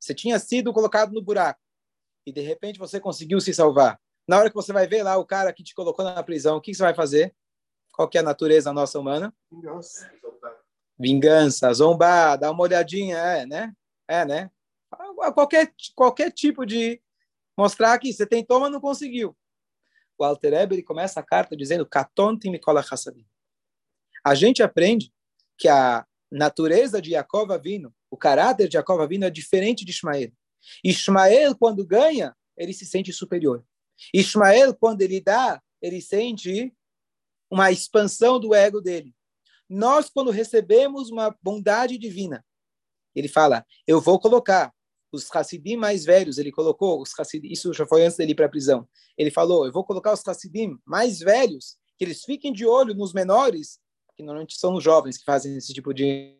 Você 0.00 0.14
tinha 0.14 0.38
sido 0.38 0.72
colocado 0.72 1.12
no 1.12 1.22
buraco 1.22 1.60
e 2.26 2.32
de 2.32 2.40
repente 2.40 2.78
você 2.78 3.00
conseguiu 3.00 3.40
se 3.40 3.52
salvar. 3.52 4.00
Na 4.26 4.38
hora 4.38 4.50
que 4.50 4.56
você 4.56 4.72
vai 4.72 4.86
ver 4.86 5.02
lá 5.02 5.16
o 5.16 5.24
cara 5.24 5.52
que 5.52 5.64
te 5.64 5.74
colocou 5.74 6.04
na 6.04 6.22
prisão, 6.22 6.58
o 6.58 6.60
que, 6.60 6.70
que 6.70 6.76
você 6.76 6.82
vai 6.82 6.94
fazer? 6.94 7.34
Qual 7.92 8.08
que 8.08 8.18
é 8.18 8.20
a 8.20 8.24
natureza 8.24 8.72
nossa 8.72 8.98
humana? 8.98 9.34
Vingança. 9.50 10.12
Vingança, 10.98 11.72
zombar, 11.72 12.38
dar 12.38 12.50
uma 12.50 12.62
olhadinha, 12.62 13.16
é, 13.16 13.46
né? 13.46 13.72
É, 14.08 14.24
né? 14.24 14.50
Qualquer, 15.34 15.72
qualquer 15.94 16.32
tipo 16.32 16.64
de 16.64 17.00
mostrar 17.56 17.98
que 17.98 18.12
você 18.12 18.26
tentou, 18.26 18.60
mas 18.60 18.72
não 18.72 18.80
conseguiu. 18.80 19.36
O 20.16 20.24
Alter 20.24 20.54
Eber 20.54 20.82
começa 20.84 21.20
a 21.20 21.22
carta 21.22 21.56
dizendo 21.56 21.86
Katonti 21.86 22.50
Mikola 22.50 22.80
Hassadim. 22.80 23.26
A 24.24 24.34
gente 24.34 24.62
aprende 24.62 25.12
que 25.56 25.68
a 25.68 26.06
natureza 26.30 27.00
de 27.00 27.10
Jacob 27.10 27.52
Avino, 27.52 27.94
o 28.10 28.16
caráter 28.16 28.68
de 28.68 28.74
Jacob 28.74 29.00
Avino 29.00 29.24
é 29.24 29.30
diferente 29.30 29.84
de 29.84 29.92
Ismael. 29.92 30.32
Ismael, 30.82 31.56
quando 31.56 31.86
ganha, 31.86 32.34
ele 32.56 32.72
se 32.72 32.84
sente 32.84 33.12
superior. 33.12 33.64
Ismael, 34.12 34.74
quando 34.74 35.02
ele 35.02 35.20
dá, 35.20 35.62
ele 35.80 36.00
sente 36.00 36.74
uma 37.50 37.70
expansão 37.70 38.38
do 38.38 38.54
ego 38.54 38.80
dele. 38.80 39.14
Nós, 39.68 40.08
quando 40.10 40.30
recebemos 40.30 41.10
uma 41.10 41.36
bondade 41.42 41.98
divina, 41.98 42.44
ele 43.18 43.28
fala, 43.28 43.64
eu 43.86 44.00
vou 44.00 44.18
colocar 44.18 44.72
os 45.12 45.34
Hassidim 45.34 45.76
mais 45.76 46.04
velhos, 46.04 46.38
ele 46.38 46.52
colocou 46.52 47.00
os 47.00 47.18
Hassidim, 47.18 47.48
isso 47.48 47.72
já 47.72 47.86
foi 47.86 48.04
antes 48.04 48.16
dele 48.16 48.32
ir 48.32 48.34
para 48.34 48.46
a 48.46 48.50
prisão. 48.50 48.86
Ele 49.16 49.30
falou, 49.30 49.66
eu 49.66 49.72
vou 49.72 49.84
colocar 49.84 50.12
os 50.12 50.26
Hassidim 50.26 50.78
mais 50.84 51.18
velhos, 51.20 51.76
que 51.96 52.04
eles 52.04 52.22
fiquem 52.24 52.52
de 52.52 52.66
olho 52.66 52.94
nos 52.94 53.12
menores, 53.12 53.78
que 54.16 54.22
normalmente 54.22 54.58
são 54.58 54.74
os 54.74 54.84
jovens 54.84 55.18
que 55.18 55.24
fazem 55.24 55.56
esse 55.56 55.72
tipo 55.72 55.92
de. 55.94 56.36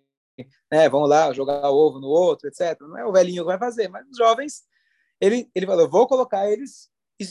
Né, 0.71 0.89
vão 0.89 1.01
lá 1.01 1.33
jogar 1.33 1.69
ovo 1.69 1.99
no 1.99 2.07
outro, 2.07 2.47
etc. 2.47 2.81
Não 2.83 2.97
é 2.97 3.05
o 3.05 3.11
velhinho 3.11 3.43
que 3.43 3.49
vai 3.49 3.59
fazer, 3.59 3.89
mas 3.89 4.07
os 4.09 4.17
jovens, 4.17 4.63
ele, 5.21 5.51
ele 5.53 5.67
falou: 5.67 5.89
vou 5.89 6.07
colocar 6.07 6.49
eles 6.49 6.89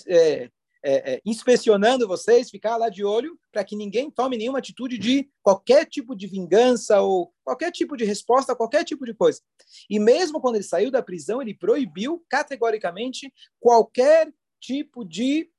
é, 0.07 0.49
é, 0.83 1.13
é, 1.13 1.21
inspecionando 1.25 2.07
vocês, 2.07 2.49
ficar 2.49 2.77
lá 2.77 2.89
de 2.89 3.03
olho, 3.03 3.37
para 3.51 3.63
que 3.63 3.75
ninguém 3.75 4.09
tome 4.09 4.37
nenhuma 4.37 4.59
atitude 4.59 4.97
de 4.97 5.29
qualquer 5.41 5.85
tipo 5.85 6.15
de 6.15 6.27
vingança 6.27 7.01
ou 7.01 7.33
qualquer 7.43 7.71
tipo 7.71 7.97
de 7.97 8.05
resposta 8.05 8.55
qualquer 8.55 8.83
tipo 8.83 9.05
de 9.05 9.13
coisa. 9.13 9.41
E 9.89 9.99
mesmo 9.99 10.39
quando 10.39 10.55
ele 10.55 10.63
saiu 10.63 10.91
da 10.91 11.01
prisão, 11.01 11.41
ele 11.41 11.53
proibiu 11.53 12.23
categoricamente 12.29 13.33
qualquer 13.59 14.31
tipo 14.59 15.03
de 15.03 15.49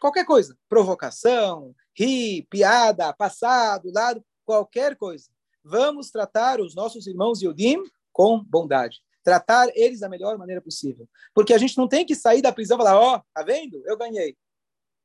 qualquer 0.00 0.24
coisa, 0.26 0.58
provocação, 0.68 1.74
rir, 1.96 2.46
piada, 2.50 3.12
passado, 3.12 3.90
lado, 3.92 4.22
qualquer 4.44 4.96
coisa. 4.96 5.30
Vamos 5.62 6.10
tratar 6.10 6.60
os 6.60 6.74
nossos 6.74 7.06
irmãos 7.06 7.40
Yodim 7.40 7.82
com 8.12 8.38
bondade. 8.38 9.02
Tratar 9.24 9.68
eles 9.74 10.00
da 10.00 10.08
melhor 10.08 10.38
maneira 10.38 10.60
possível. 10.60 11.08
Porque 11.34 11.54
a 11.54 11.58
gente 11.58 11.76
não 11.76 11.88
tem 11.88 12.04
que 12.04 12.14
sair 12.14 12.42
da 12.42 12.52
prisão 12.52 12.76
e 12.76 12.82
falar, 12.82 13.00
ó, 13.00 13.16
oh, 13.16 13.22
tá 13.34 13.42
vendo? 13.42 13.82
Eu 13.86 13.96
ganhei. 13.96 14.36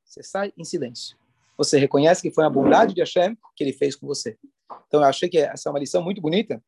Você 0.04 0.22
sai 0.22 0.52
em 0.56 0.64
silêncio. 0.64 1.16
Você 1.56 1.78
reconhece 1.78 2.22
que 2.22 2.30
foi 2.30 2.44
a 2.44 2.50
bondade 2.50 2.94
de 2.94 3.00
Hashem 3.00 3.36
que 3.56 3.64
ele 3.64 3.72
fez 3.72 3.96
com 3.96 4.06
você. 4.06 4.36
Então, 4.86 5.00
eu 5.00 5.06
achei 5.06 5.28
que 5.28 5.38
essa 5.38 5.68
é 5.68 5.72
uma 5.72 5.78
lição 5.78 6.02
muito 6.02 6.20
bonita. 6.20 6.62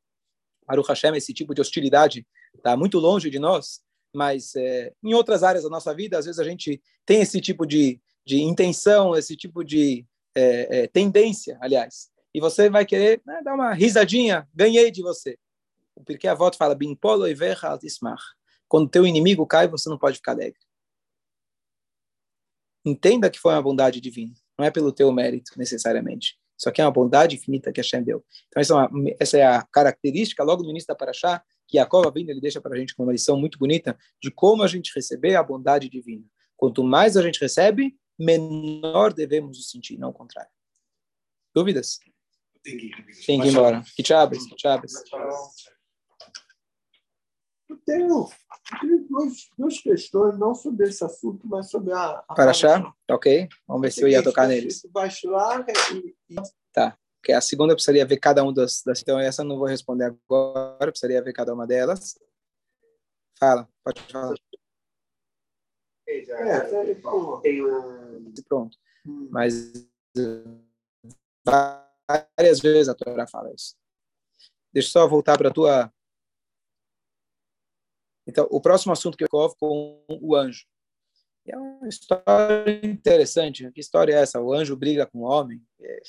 Baruch 0.67 0.89
Hashem, 0.89 1.17
esse 1.17 1.33
tipo 1.33 1.55
de 1.55 1.61
hostilidade 1.61 2.27
está 2.55 2.77
muito 2.77 2.99
longe 2.99 3.31
de 3.31 3.39
nós, 3.39 3.81
mas 4.15 4.55
é, 4.55 4.93
em 5.03 5.15
outras 5.15 5.43
áreas 5.43 5.65
da 5.65 5.71
nossa 5.71 5.95
vida, 5.95 6.19
às 6.19 6.27
vezes 6.27 6.39
a 6.39 6.45
gente 6.45 6.81
tem 7.05 7.21
esse 7.21 7.41
tipo 7.41 7.67
de, 7.67 8.01
de 8.25 8.41
intenção, 8.41 9.17
esse 9.17 9.37
tipo 9.37 9.65
de 9.65 10.07
é, 10.35 10.83
é, 10.83 10.87
tendência, 10.87 11.59
aliás. 11.61 12.11
E 12.35 12.41
você 12.41 12.71
vai 12.71 12.87
querer 12.87 13.21
né, 13.27 13.43
dar 13.45 13.55
uma 13.55 13.75
risadinha, 13.75 14.49
ganhei 14.55 14.91
de 14.91 15.03
você. 15.03 15.39
Porque 16.07 16.27
a 16.27 16.35
volta 16.35 16.57
fala, 16.57 16.75
Bim 16.75 16.95
polo 16.95 17.25
Quando 18.69 18.89
teu 18.89 19.07
inimigo 19.07 19.47
cai, 19.47 19.69
você 19.69 19.89
não 19.89 19.99
pode 19.99 20.17
ficar 20.17 20.33
alegre. 20.33 20.59
Entenda 22.85 23.31
que 23.31 23.39
foi 23.39 23.53
uma 23.53 23.63
bondade 23.63 24.01
divina. 24.01 24.35
Não 24.59 24.65
é 24.65 24.71
pelo 24.71 24.93
teu 24.93 25.13
mérito, 25.13 25.53
necessariamente. 25.57 26.37
Isso 26.59 26.69
aqui 26.69 26.81
é 26.81 26.85
uma 26.85 26.91
bondade 26.91 27.37
infinita 27.37 27.73
que 27.73 27.81
Hashem 27.81 28.03
deu. 28.03 28.25
Então, 28.49 28.61
essa 28.61 28.73
é, 28.73 28.77
uma, 28.77 29.11
essa 29.19 29.39
é 29.39 29.43
a 29.45 29.63
característica, 29.63 30.45
logo 30.45 30.63
no 30.63 30.71
início 30.71 30.87
da 30.87 30.95
Paraxá, 30.95 31.43
que 31.67 31.77
Jacob 31.79 32.13
vindo 32.15 32.31
ele 32.31 32.41
deixa 32.41 32.61
para 32.61 32.75
a 32.75 32.79
gente 32.79 32.95
com 32.95 33.03
uma 33.03 33.13
lição 33.13 33.37
muito 33.37 33.59
bonita 33.59 33.99
de 34.21 34.31
como 34.31 34.63
a 34.63 34.69
gente 34.69 34.93
receber 34.95 35.35
a 35.35 35.43
bondade 35.43 35.89
divina. 35.89 36.25
Quanto 36.57 36.85
mais 36.85 37.17
a 37.17 37.23
gente 37.23 37.41
recebe, 37.41 37.97
menor 38.19 39.13
devemos 39.13 39.59
o 39.59 39.63
sentir, 39.63 39.99
não 39.99 40.11
o 40.11 40.13
contrário. 40.13 40.51
Dúvidas? 41.55 41.99
Tem 42.63 43.41
que 43.41 43.49
ir 43.49 43.51
embora. 43.51 43.83
Que 43.97 44.07
chabes, 44.07 44.47
que 44.47 44.55
chabes. 44.57 44.93
Eu 47.73 47.79
tenho, 47.87 48.29
tenho 48.81 49.09
duas, 49.09 49.49
duas 49.57 49.79
questões, 49.79 50.38
não 50.38 50.55
sobre 50.55 50.88
esse 50.88 51.02
assunto, 51.02 51.47
mas 51.47 51.71
sobre 51.71 51.93
a. 51.93 52.23
a 52.29 52.35
Para 52.35 52.50
achar? 52.50 52.95
Ok. 53.11 53.49
Vamos 53.67 53.83
ver 53.83 53.91
se 53.91 54.02
eu 54.02 54.09
ia 54.09 54.23
tocar 54.23 54.47
neles. 54.47 54.85
Baixar 54.91 55.64
e, 55.95 56.14
e... 56.29 56.37
Tá. 56.71 56.99
Porque 57.19 57.33
a 57.33 57.41
segunda 57.41 57.73
eu 57.73 57.76
precisaria 57.76 58.05
ver 58.05 58.19
cada 58.19 58.45
um 58.45 58.52
das, 58.52 58.83
das. 58.85 59.00
Então, 59.00 59.19
essa 59.19 59.43
eu 59.43 59.47
não 59.47 59.57
vou 59.57 59.67
responder 59.67 60.05
agora, 60.05 60.76
eu 60.81 60.93
precisaria 60.93 61.23
ver 61.23 61.33
cada 61.33 61.55
uma 61.55 61.67
delas. 61.67 62.19
Fala, 63.38 63.67
pode 63.83 64.02
falar. 64.02 64.35
É, 66.07 66.61
tem 67.41 67.64
um... 67.64 68.35
Pronto. 68.47 68.76
Hum. 69.07 69.29
Mas 69.31 69.73
várias 71.47 72.61
vezes 72.61 72.88
a 72.88 72.95
Torá 72.95 73.26
fala 73.26 73.52
isso. 73.55 73.75
Deixa 74.73 74.88
eu 74.88 74.93
só 74.93 75.09
voltar 75.09 75.38
para 75.38 75.49
a 75.49 75.52
tua. 75.52 75.93
Então, 78.26 78.47
o 78.50 78.61
próximo 78.61 78.93
assunto 78.93 79.17
que 79.17 79.25
eu 79.25 79.29
coloco 79.29 79.57
com 79.59 80.05
o 80.09 80.37
anjo. 80.37 80.64
É 81.47 81.57
uma 81.57 81.88
história 81.88 82.87
interessante. 82.87 83.71
Que 83.73 83.81
história 83.81 84.14
é 84.14 84.21
essa? 84.21 84.41
O 84.41 84.52
anjo 84.52 84.76
briga 84.76 85.07
com 85.07 85.21
o 85.21 85.23
homem. 85.23 85.61
É, 85.81 86.02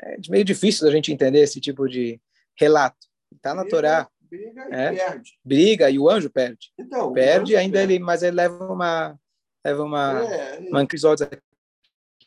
é 0.00 0.16
meio 0.28 0.44
difícil 0.44 0.84
da 0.84 0.92
gente 0.92 1.12
entender 1.12 1.40
esse 1.40 1.60
tipo 1.60 1.88
de 1.88 2.20
relato. 2.58 3.06
Está 3.34 3.54
na 3.54 3.64
Torá. 3.64 4.08
Briga 4.20 4.68
e 4.70 4.74
é, 4.74 4.92
perde. 4.92 5.38
Briga 5.44 5.90
e 5.90 5.98
o 5.98 6.08
anjo 6.08 6.30
perde. 6.30 6.72
Então, 6.78 7.12
perde 7.12 7.54
ainda 7.54 7.78
perde. 7.78 7.94
ele, 7.94 8.02
mas 8.02 8.22
ele 8.22 8.36
leva 8.36 8.72
uma 8.72 9.18
leva 9.64 9.84
uma, 9.84 10.22
é, 10.24 10.56
é. 10.56 10.58
uma 10.68 10.82
episódio 10.82 11.28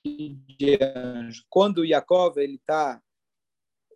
de 0.03 0.79
anjo. 0.81 1.43
Quando 1.49 1.83
Yaakov 1.83 2.37
ele 2.37 2.55
está 2.55 3.01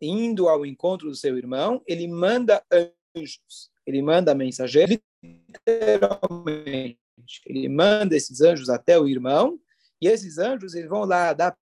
indo 0.02 0.50
ao 0.50 0.66
encontro 0.66 1.10
do 1.10 1.16
seu 1.16 1.38
irmão, 1.38 1.82
ele 1.86 2.08
manda 2.08 2.64
anjos, 2.72 3.72
ele 3.86 4.02
manda 4.02 4.34
mensageiros, 4.34 4.98
literalmente. 5.24 6.98
Ele 7.46 7.68
manda 7.70 8.16
esses 8.16 8.42
anjos 8.42 8.70
até 8.70 9.00
o 9.00 9.08
irmão, 9.08 9.60
e 10.02 10.08
esses 10.08 10.38
anjos 10.38 10.74
eles 10.74 10.90
vão 10.90 11.04
lá 11.06 11.34
dar 11.34 11.58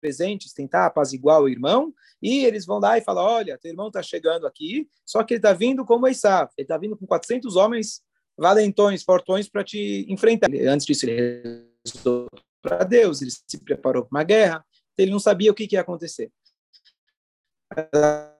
presentes, 0.00 0.52
tentar 0.52 0.86
apaziguar 0.86 1.40
o 1.40 1.48
irmão, 1.48 1.92
e 2.22 2.44
eles 2.44 2.64
vão 2.64 2.78
lá 2.78 2.96
e 2.96 3.02
falam, 3.02 3.24
olha, 3.24 3.58
teu 3.58 3.70
irmão 3.70 3.88
está 3.88 4.02
chegando 4.02 4.46
aqui, 4.46 4.88
só 5.04 5.22
que 5.22 5.34
ele 5.34 5.38
está 5.38 5.52
vindo 5.52 5.84
como 5.84 6.06
Esav, 6.06 6.50
ele 6.56 6.64
está 6.64 6.78
vindo 6.78 6.96
com 6.96 7.06
400 7.06 7.56
homens 7.56 8.02
valentões, 8.36 9.02
fortões 9.02 9.48
para 9.48 9.64
te 9.64 10.06
enfrentar. 10.08 10.48
Antes 10.68 10.86
disso, 10.86 11.06
ele 11.06 11.66
rezou 11.84 12.28
para 12.62 12.84
Deus, 12.84 13.22
ele 13.22 13.30
se 13.30 13.58
preparou 13.58 14.04
para 14.04 14.16
uma 14.16 14.24
guerra, 14.24 14.64
ele 14.96 15.10
não 15.10 15.18
sabia 15.18 15.50
o 15.50 15.54
que, 15.54 15.66
que 15.66 15.76
ia 15.76 15.80
acontecer. 15.80 16.30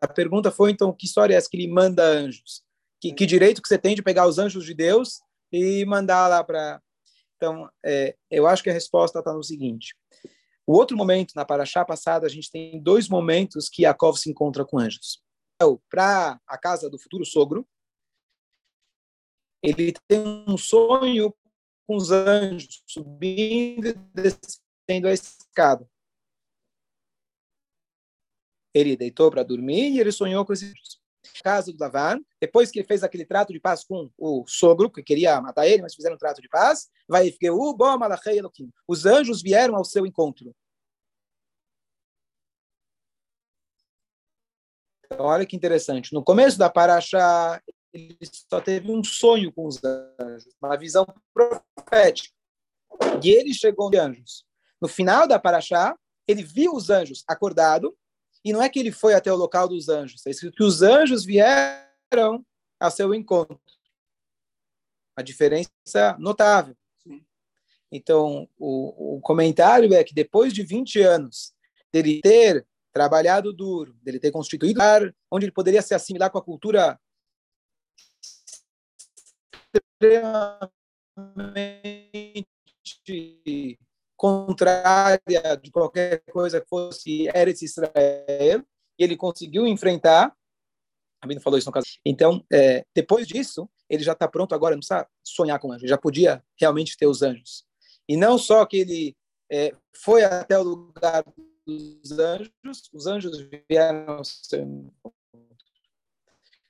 A 0.01 0.09
pergunta 0.09 0.51
foi, 0.51 0.71
então, 0.71 0.93
que 0.93 1.07
história 1.07 1.35
é 1.35 1.37
essa 1.37 1.49
que 1.49 1.57
ele 1.57 1.69
manda 1.69 2.05
anjos? 2.05 2.66
Que, 3.01 3.13
que 3.13 3.27
direito 3.27 3.61
que 3.61 3.69
você 3.69 3.79
tem 3.79 3.95
de 3.95 4.03
pegar 4.03 4.27
os 4.27 4.39
anjos 4.39 4.65
de 4.65 4.75
Deus 4.75 5.21
e 5.53 5.85
mandar 5.85 6.29
lá 6.29 6.43
para... 6.43 6.81
Então, 7.37 7.71
é, 7.85 8.17
eu 8.31 8.47
acho 8.47 8.63
que 8.63 8.71
a 8.71 8.73
resposta 8.73 9.19
está 9.19 9.33
no 9.33 9.43
seguinte. 9.43 9.95
O 10.67 10.73
outro 10.73 10.97
momento, 10.97 11.33
na 11.37 11.45
Paraxá 11.45 11.85
passada, 11.85 12.27
a 12.27 12.31
gente 12.31 12.51
tem 12.51 12.83
dois 12.83 13.09
momentos 13.09 13.69
que 13.69 13.83
Yaakov 13.83 14.17
se 14.17 14.31
encontra 14.31 14.65
com 14.65 14.79
anjos. 14.79 15.23
Então, 15.55 15.81
para 15.89 16.41
a 16.47 16.59
casa 16.59 16.91
do 16.91 16.99
futuro 16.99 17.25
sogro, 17.25 17.67
ele 19.63 19.93
tem 20.09 20.21
um 20.49 20.57
sonho 20.57 21.35
com 21.87 21.97
os 21.97 22.11
anjos 22.11 22.83
subindo 22.87 23.89
e 23.89 23.93
descendo 23.93 25.09
a 25.09 25.13
escada. 25.13 25.89
Ele 28.75 28.97
deitou 28.97 29.31
para 29.31 29.43
dormir 29.43 29.93
e 29.93 30.01
ele 30.01 30.13
sonhou 30.13 30.45
com 30.45 30.53
esses 30.53 30.71
anjos. 30.71 31.01
Caso 31.47 31.73
do 31.73 31.79
Lavan, 31.79 32.19
depois 32.41 32.73
que 32.73 32.81
ele 32.81 32.89
fez 32.89 33.05
aquele 33.05 33.25
trato 33.25 33.53
de 33.53 33.61
paz 33.61 33.85
com 33.85 34.11
o 34.19 34.45
sogro, 34.49 34.91
que 34.91 35.01
queria 35.01 35.41
matar 35.41 35.65
ele, 35.65 35.81
mas 35.81 35.95
fizeram 35.95 36.17
um 36.17 36.19
trato 36.19 36.43
de 36.43 36.49
paz, 36.49 36.89
vai 37.07 37.33
os 38.89 39.07
anjos 39.07 39.43
vieram 39.43 39.77
ao 39.77 39.85
seu 39.85 40.05
encontro. 40.05 40.53
Então, 45.05 45.25
olha 45.25 45.47
que 45.47 45.55
interessante. 45.55 46.13
No 46.13 46.25
começo 46.25 46.59
da 46.59 46.69
Paraxá, 46.69 47.63
ele 47.93 48.19
só 48.51 48.61
teve 48.61 48.91
um 48.91 49.05
sonho 49.05 49.53
com 49.53 49.69
os 49.69 49.81
anjos, 49.85 50.53
uma 50.61 50.77
visão 50.77 51.07
profética. 51.33 52.35
E 53.23 53.31
ele 53.31 53.55
chegou 53.55 53.89
de 53.89 53.99
anjos. 53.99 54.45
No 54.83 54.89
final 54.89 55.29
da 55.29 55.39
Paraxá, 55.39 55.97
ele 56.27 56.43
viu 56.43 56.75
os 56.75 56.91
anjos 56.91 57.23
acordado, 57.29 57.97
e 58.47 58.53
não 58.53 58.63
é 58.63 58.69
que 58.69 58.79
ele 58.79 58.93
foi 58.93 59.13
até 59.13 59.33
o 59.33 59.37
local 59.37 59.67
dos 59.67 59.89
anjos, 59.89 60.25
é 60.25 60.31
escrito 60.31 60.57
que 60.57 60.63
os 60.63 60.81
anjos 60.81 61.25
vieram 61.25 62.47
a 62.79 62.89
seu 62.93 63.13
encontro. 63.13 63.61
A 65.17 65.23
diferença 65.23 66.17
notável. 66.17 66.77
Então, 67.91 68.49
o, 68.57 69.17
o 69.17 69.21
comentário 69.21 69.93
é 69.93 70.05
que 70.05 70.15
depois 70.15 70.53
de 70.53 70.63
20 70.63 71.01
anos 71.01 71.53
dele 71.93 72.21
ter 72.21 72.65
trabalhado 72.93 73.53
duro, 73.53 73.95
dele 74.01 74.21
ter 74.21 74.31
constituído 74.31 74.67
um 74.67 74.69
lugar 74.69 75.13
onde 75.29 75.47
ele 75.47 75.53
poderia 75.53 75.83
se 75.83 75.93
assimilar 75.93 76.31
com 76.31 76.39
a 76.39 76.45
cultura 76.45 77.01
extremamente 79.75 80.57
contrária 84.17 85.21
de 85.63 85.71
qualquer 85.71 86.23
coisa 86.31 86.61
que 86.61 86.69
fosse 86.69 87.29
Eretz 87.35 87.63
Israel, 87.63 88.65
e 88.99 89.05
ele 89.05 89.17
conseguiu 89.17 89.67
enfrentar. 89.67 90.35
A 91.21 91.27
Bíblia 91.27 91.43
falou 91.43 91.59
isso 91.59 91.69
no 91.69 91.73
caso. 91.73 91.87
Então, 92.05 92.45
é, 92.53 92.85
depois 92.95 93.27
disso, 93.27 93.69
ele 93.89 94.03
já 94.03 94.13
está 94.13 94.27
pronto 94.27 94.55
agora, 94.55 94.75
não 94.75 94.81
precisa 94.81 95.07
sonhar 95.23 95.59
com 95.59 95.73
anjos, 95.73 95.89
já 95.89 95.99
podia 95.99 96.43
realmente 96.59 96.97
ter 96.97 97.07
os 97.07 97.23
anjos. 97.23 97.65
E 98.09 98.17
não 98.17 98.39
só 98.39 98.65
que 98.65 98.79
ele 98.79 99.17
é, 99.51 99.73
foi 99.95 100.25
até 100.25 100.59
o 100.59 100.63
lugar 100.63 101.25
dos 101.67 102.13
anjos, 102.13 102.53
os 102.93 103.07
anjos 103.07 103.39
vieram 103.69 104.23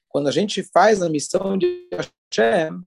Quando 0.09 0.29
a 0.29 0.33
gente 0.33 0.62
faz 0.62 1.03
a 1.03 1.09
missão 1.09 1.57
de 1.57 1.88
Hashem, 1.93 2.83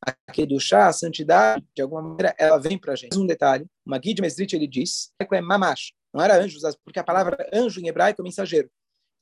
aqui 0.00 0.46
do 0.46 0.60
chá, 0.60 0.88
a 0.88 0.92
santidade, 0.92 1.64
de 1.74 1.82
alguma 1.82 2.02
maneira, 2.02 2.34
ela 2.38 2.58
vem 2.58 2.78
para 2.78 2.92
a 2.92 2.96
gente. 2.96 3.16
Um 3.18 3.26
detalhe, 3.26 3.66
uma 3.84 3.98
guia 3.98 4.14
de 4.14 4.22
Mesrit, 4.22 4.54
ele 4.54 4.66
diz, 4.66 5.12
é 5.18 5.40
mamash, 5.40 5.92
não 6.12 6.22
era 6.22 6.36
anjos, 6.36 6.62
porque 6.84 6.98
a 6.98 7.04
palavra 7.04 7.48
anjo 7.52 7.80
em 7.80 7.88
hebraico 7.88 8.20
é 8.20 8.24
mensageiro. 8.24 8.70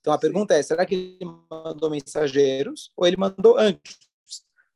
Então 0.00 0.12
a 0.12 0.18
pergunta 0.18 0.54
é, 0.54 0.62
será 0.62 0.84
que 0.84 0.94
ele 0.94 1.18
mandou 1.50 1.90
mensageiros 1.90 2.92
ou 2.96 3.06
ele 3.06 3.16
mandou 3.16 3.58
anjos? 3.58 3.98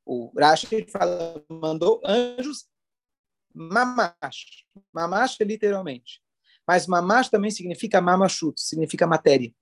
O 0.05 0.33
Rashi 0.39 0.87
fala, 0.91 1.45
mandou 1.51 2.01
anjos 2.05 2.67
mamash. 3.55 4.65
Mamash 4.93 5.37
é 5.41 5.45
literalmente. 5.45 6.23
Mas 6.67 6.87
mamash 6.87 7.29
também 7.29 7.51
significa 7.51 8.01
mamashut, 8.01 8.59
significa 8.61 9.07
matéria. 9.07 9.53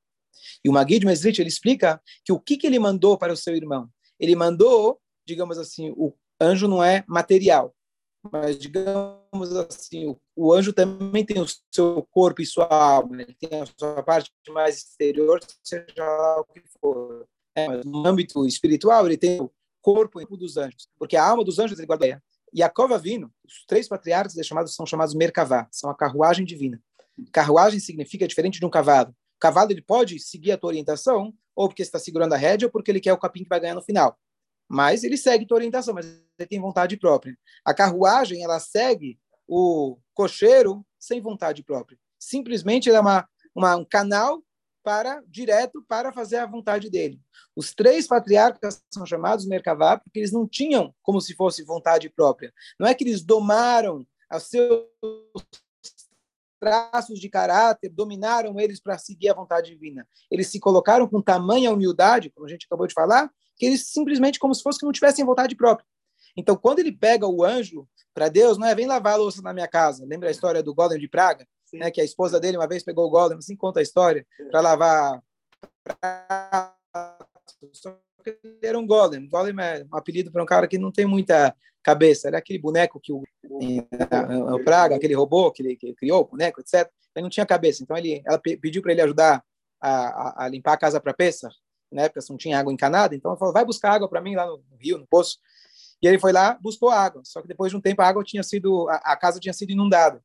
E 0.65 0.69
o 0.69 0.73
Magid 0.73 1.05
Mesrit, 1.05 1.41
ele 1.41 1.49
explica 1.49 2.01
que 2.25 2.33
o 2.33 2.41
que, 2.41 2.57
que 2.57 2.67
ele 2.67 2.79
mandou 2.79 3.19
para 3.19 3.33
o 3.33 3.37
seu 3.37 3.57
irmão? 3.57 3.89
Ele 4.19 4.35
mandou, 4.35 5.01
digamos 5.27 5.59
assim, 5.59 5.93
o 5.97 6.13
anjo 6.41 6.69
não 6.69 6.83
é 6.83 7.05
material, 7.07 7.75
mas 8.33 8.59
digamos 8.59 9.57
assim, 9.57 10.09
o, 10.09 10.21
o, 10.35 10.53
anjo 10.53 10.73
também 10.73 11.25
tem 11.25 11.41
o 11.41 11.47
seu 11.73 12.07
corpo 12.11 12.43
e 12.43 12.47
sua 12.47 12.67
alma, 12.67 13.23
ele 13.23 13.35
tem 13.35 13.61
a 13.61 13.67
sua 13.79 14.03
parte 14.03 14.31
mais 14.49 14.79
exterior, 14.79 15.41
seja 15.63 16.37
o 16.39 16.45
que 16.45 16.63
for. 16.81 17.27
É, 17.55 17.69
mas 17.69 17.85
no 17.85 18.07
âmbito 18.07 18.45
espiritual, 18.47 19.07
ele 19.07 19.17
tem 19.17 19.41
o 19.41 19.51
corpo 19.81 20.37
dos 20.37 20.57
anjos, 20.57 20.89
porque 20.99 21.17
a 21.17 21.25
alma 21.25 21.45
dos 21.45 21.59
anjos 21.59 21.79
ele 21.79 21.87
guarda. 21.87 22.23
E 22.53 22.63
a 22.63 22.69
cova 22.69 22.99
vino, 22.99 23.33
os 23.45 23.65
três 23.67 23.89
patriarcas 23.89 24.35
chamados, 24.47 24.75
são 24.75 24.87
chamados 24.87 25.15
Merkavá, 25.15 25.69
são 25.71 25.91
a 25.91 25.95
carruagem 25.95 26.45
divina. 26.45 26.81
Carruagem 27.33 27.81
significa 27.81 28.27
diferente 28.27 28.59
de 28.59 28.67
um 28.67 28.71
cavalo. 28.71 29.11
O 29.11 29.39
cavalo 29.39 29.71
ele 29.71 29.83
pode 29.83 30.19
seguir 30.19 30.53
a 30.53 30.59
tua 30.59 30.69
orientação, 30.69 31.35
ou 31.55 31.69
porque 31.69 31.83
está 31.83 31.99
segurando 31.99 32.33
a 32.35 32.37
rédea, 32.37 32.67
ou 32.67 32.73
porque 32.73 32.91
ele 32.91 33.01
quer 33.01 33.13
o 33.13 33.19
capim 33.19 33.43
que 33.43 33.49
vai 33.49 33.61
ganhar 33.61 33.75
no 33.75 33.83
final. 33.83 34.19
Mas 34.69 35.05
ele 35.05 35.17
segue 35.17 35.47
tua 35.47 35.57
orientação, 35.57 35.95
mas 35.95 36.07
ele 36.07 36.49
tem 36.49 36.61
vontade 36.61 36.97
própria. 36.97 37.37
A 37.65 37.73
carruagem, 37.73 38.43
ela 38.43 38.59
segue 38.59 39.19
o 39.47 39.99
cocheiro 40.15 40.85
sem 40.99 41.21
vontade 41.21 41.63
própria. 41.63 41.99
Simplesmente 42.19 42.89
ele 42.89 42.97
é 42.97 43.01
uma, 43.01 43.29
uma, 43.55 43.77
um 43.77 43.85
canal 43.85 44.43
para 44.83 45.21
direto 45.27 45.85
para 45.89 46.13
fazer 46.13 46.37
a 46.37 46.47
vontade 46.47 46.89
dele. 46.89 47.21
Os 47.57 47.75
três 47.75 48.07
patriarcas 48.07 48.83
são 48.93 49.05
chamados 49.05 49.45
Merkavá 49.45 49.99
porque 49.99 50.21
eles 50.21 50.31
não 50.31 50.47
tinham 50.47 50.95
como 51.03 51.21
se 51.21 51.35
fosse 51.35 51.65
vontade 51.65 52.09
própria. 52.09 52.53
Não 52.79 52.87
é 52.87 52.95
que 52.95 53.03
eles 53.03 53.23
domaram 53.23 54.07
os 54.33 54.43
seus 54.45 54.87
traços 56.61 57.19
de 57.19 57.29
caráter, 57.29 57.91
dominaram 57.91 58.59
eles 58.61 58.81
para 58.81 58.97
seguir 58.99 59.29
a 59.29 59.35
vontade 59.35 59.71
divina. 59.71 60.07
Eles 60.31 60.49
se 60.49 60.61
colocaram 60.61 61.07
com 61.09 61.21
tamanha 61.21 61.73
humildade, 61.73 62.31
como 62.31 62.47
a 62.47 62.49
gente 62.49 62.67
acabou 62.67 62.87
de 62.87 62.95
falar, 62.95 63.31
que 63.57 63.67
eles 63.67 63.89
simplesmente 63.89 64.39
como 64.39 64.55
se 64.55 64.63
fosse 64.63 64.79
que 64.79 64.85
não 64.85 64.93
tivessem 64.93 65.25
vontade 65.25 65.55
própria. 65.57 65.87
Então, 66.37 66.57
quando 66.57 66.81
ele 66.81 66.93
pega 66.93 67.27
o 67.27 67.45
anjo 67.45 67.89
para 68.15 68.29
Deus, 68.29 68.59
não 68.59 68.67
é 68.67 68.75
vem 68.75 68.87
lavar 68.87 69.15
a 69.15 69.17
louça 69.17 69.41
na 69.43 69.53
minha 69.53 69.69
casa. 69.69 70.05
Lembra 70.07 70.29
a 70.29 70.33
história 70.33 70.63
do 70.63 70.75
Golem 70.75 70.99
de 70.99 71.09
Praga? 71.09 71.47
Né, 71.73 71.91
que 71.91 72.01
a 72.01 72.05
esposa 72.05 72.39
dele 72.39 72.57
uma 72.57 72.69
vez 72.69 72.85
pegou 72.85 73.07
o 73.07 73.11
Golem, 73.11 73.39
assim 73.39 73.57
conta 73.57 73.81
a 73.81 73.83
história, 73.83 74.25
para 74.51 74.61
lavar 74.61 75.21
ele 78.27 78.59
era 78.63 78.79
um 78.79 78.87
golem. 78.87 79.29
Golem 79.29 79.55
é 79.61 79.85
um 79.85 79.97
apelido 79.97 80.31
para 80.33 80.43
um 80.43 80.47
cara 80.47 80.67
que 80.67 80.79
não 80.79 80.91
tem 80.91 81.07
muita 81.07 81.55
cabeça. 81.83 82.29
Era 82.29 82.39
aquele 82.39 82.59
boneco 82.59 83.01
que 83.01 83.13
o, 83.13 83.23
o 83.45 84.65
Praga, 84.65 84.97
aquele 84.97 85.15
robô 85.15 85.51
que 85.53 85.63
ele, 85.63 85.77
que 85.77 85.95
criou, 85.95 86.23
o 86.23 86.29
boneco, 86.29 86.61
etc. 86.61 86.91
Ele 87.15 87.23
não 87.23 87.31
tinha 87.31 87.47
cabeça. 87.47 87.83
Então 87.83 87.97
ele, 87.97 88.23
ela 88.27 88.39
pediu 88.39 88.83
para 88.83 88.93
ele 88.93 89.03
ajudar 89.03 89.45
a, 89.81 89.91
a, 89.91 90.45
a, 90.45 90.49
limpar 90.49 90.73
a 90.73 90.79
casa 90.79 91.01
para 91.01 91.15
Pessa. 91.15 91.49
Na 91.91 92.03
época 92.03 92.21
não 92.29 92.37
tinha 92.37 92.59
água 92.59 92.73
encanada. 92.73 93.15
Então 93.15 93.31
ela 93.31 93.39
falou: 93.39 93.53
vai 93.53 93.65
buscar 93.65 93.93
água 93.93 94.09
para 94.09 94.21
mim 94.21 94.35
lá 94.35 94.47
no, 94.47 94.59
no, 94.71 94.77
rio, 94.77 94.99
no 94.99 95.07
poço. 95.07 95.39
E 96.03 96.07
ele 96.07 96.19
foi 96.19 96.33
lá, 96.33 96.59
buscou 96.61 96.91
água. 96.91 97.23
Só 97.25 97.41
que 97.41 97.49
depois 97.49 97.71
de 97.71 97.77
um 97.77 97.81
tempo 97.81 98.03
a 98.03 98.07
água 98.07 98.23
tinha 98.23 98.43
sido, 98.43 98.89
a, 98.89 98.97
a 98.97 99.17
casa 99.17 99.41
tinha 99.41 99.53
sido 99.53 99.71
inundada. 99.71 100.23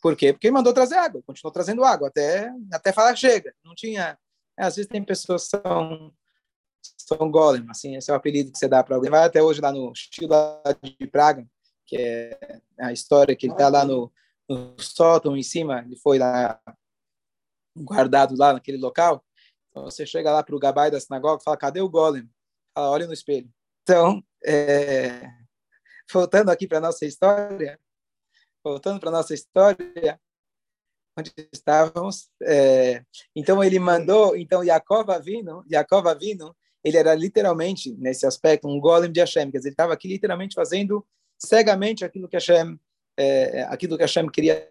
Por 0.00 0.16
quê? 0.16 0.32
Porque 0.32 0.46
ele 0.46 0.54
mandou 0.54 0.72
trazer 0.72 0.96
água, 0.96 1.22
continuou 1.26 1.52
trazendo 1.52 1.84
água 1.84 2.08
até 2.08 2.50
até 2.72 2.92
falar 2.92 3.16
chega. 3.16 3.54
Não 3.64 3.74
tinha. 3.74 4.18
É, 4.58 4.64
às 4.64 4.76
vezes 4.76 4.88
tem 4.88 5.02
pessoas 5.02 5.44
que 5.44 5.50
são 5.50 6.12
são 6.96 7.30
Golem, 7.30 7.66
assim, 7.68 7.96
esse 7.96 8.10
é 8.10 8.14
o 8.14 8.16
apelido 8.16 8.52
que 8.52 8.58
você 8.58 8.68
dá 8.68 8.82
para 8.82 8.96
alguém. 8.96 9.10
Vai 9.10 9.24
até 9.24 9.42
hoje 9.42 9.60
lá 9.60 9.72
no 9.72 9.92
estilo 9.92 10.28
de 10.82 11.06
Praga, 11.06 11.46
que 11.84 11.96
é 11.96 12.60
a 12.78 12.92
história 12.92 13.34
que 13.34 13.46
ele 13.46 13.54
está 13.54 13.68
lá 13.68 13.84
no, 13.84 14.12
no 14.48 14.76
sótão 14.78 15.36
em 15.36 15.42
cima, 15.42 15.82
ele 15.84 15.96
foi 15.96 16.18
lá 16.18 16.60
guardado 17.76 18.36
lá 18.36 18.52
naquele 18.52 18.78
local. 18.78 19.24
Você 19.84 20.06
chega 20.06 20.32
lá 20.32 20.42
para 20.42 20.54
o 20.54 20.58
gabai 20.58 20.90
da 20.90 21.00
sinagoga 21.00 21.40
e 21.40 21.44
fala: 21.44 21.56
cadê 21.56 21.80
o 21.80 21.88
Golem? 21.88 22.28
Fala, 22.74 22.90
olha 22.90 23.06
no 23.06 23.12
espelho. 23.12 23.48
Então, 23.82 24.22
é... 24.44 25.28
voltando 26.12 26.50
aqui 26.50 26.66
para 26.66 26.80
nossa 26.80 27.04
história, 27.04 27.78
voltando 28.64 29.00
para 29.00 29.10
nossa 29.10 29.34
história, 29.34 30.20
onde 31.18 31.32
estávamos. 31.52 32.28
É, 32.42 33.02
então 33.34 33.62
ele 33.62 33.78
mandou, 33.78 34.36
então 34.36 34.64
Jacob 34.64 35.08
vindo, 35.22 35.64
Jacob 35.70 36.06
vindo, 36.18 36.54
ele 36.84 36.96
era 36.96 37.14
literalmente, 37.14 37.92
nesse 37.96 38.26
aspecto, 38.26 38.68
um 38.68 38.78
golem 38.78 39.10
de 39.10 39.20
Hashem, 39.20 39.50
quer 39.50 39.58
dizer, 39.58 39.70
ele 39.70 39.74
estava 39.74 39.92
aqui 39.92 40.08
literalmente 40.08 40.54
fazendo 40.54 41.04
cegamente 41.38 42.04
aquilo 42.04 42.28
que 42.28 42.36
Hashem, 42.36 42.78
é, 43.16 43.62
aquilo 43.64 43.96
que 43.96 44.02
Hashem 44.02 44.28
queria 44.28 44.70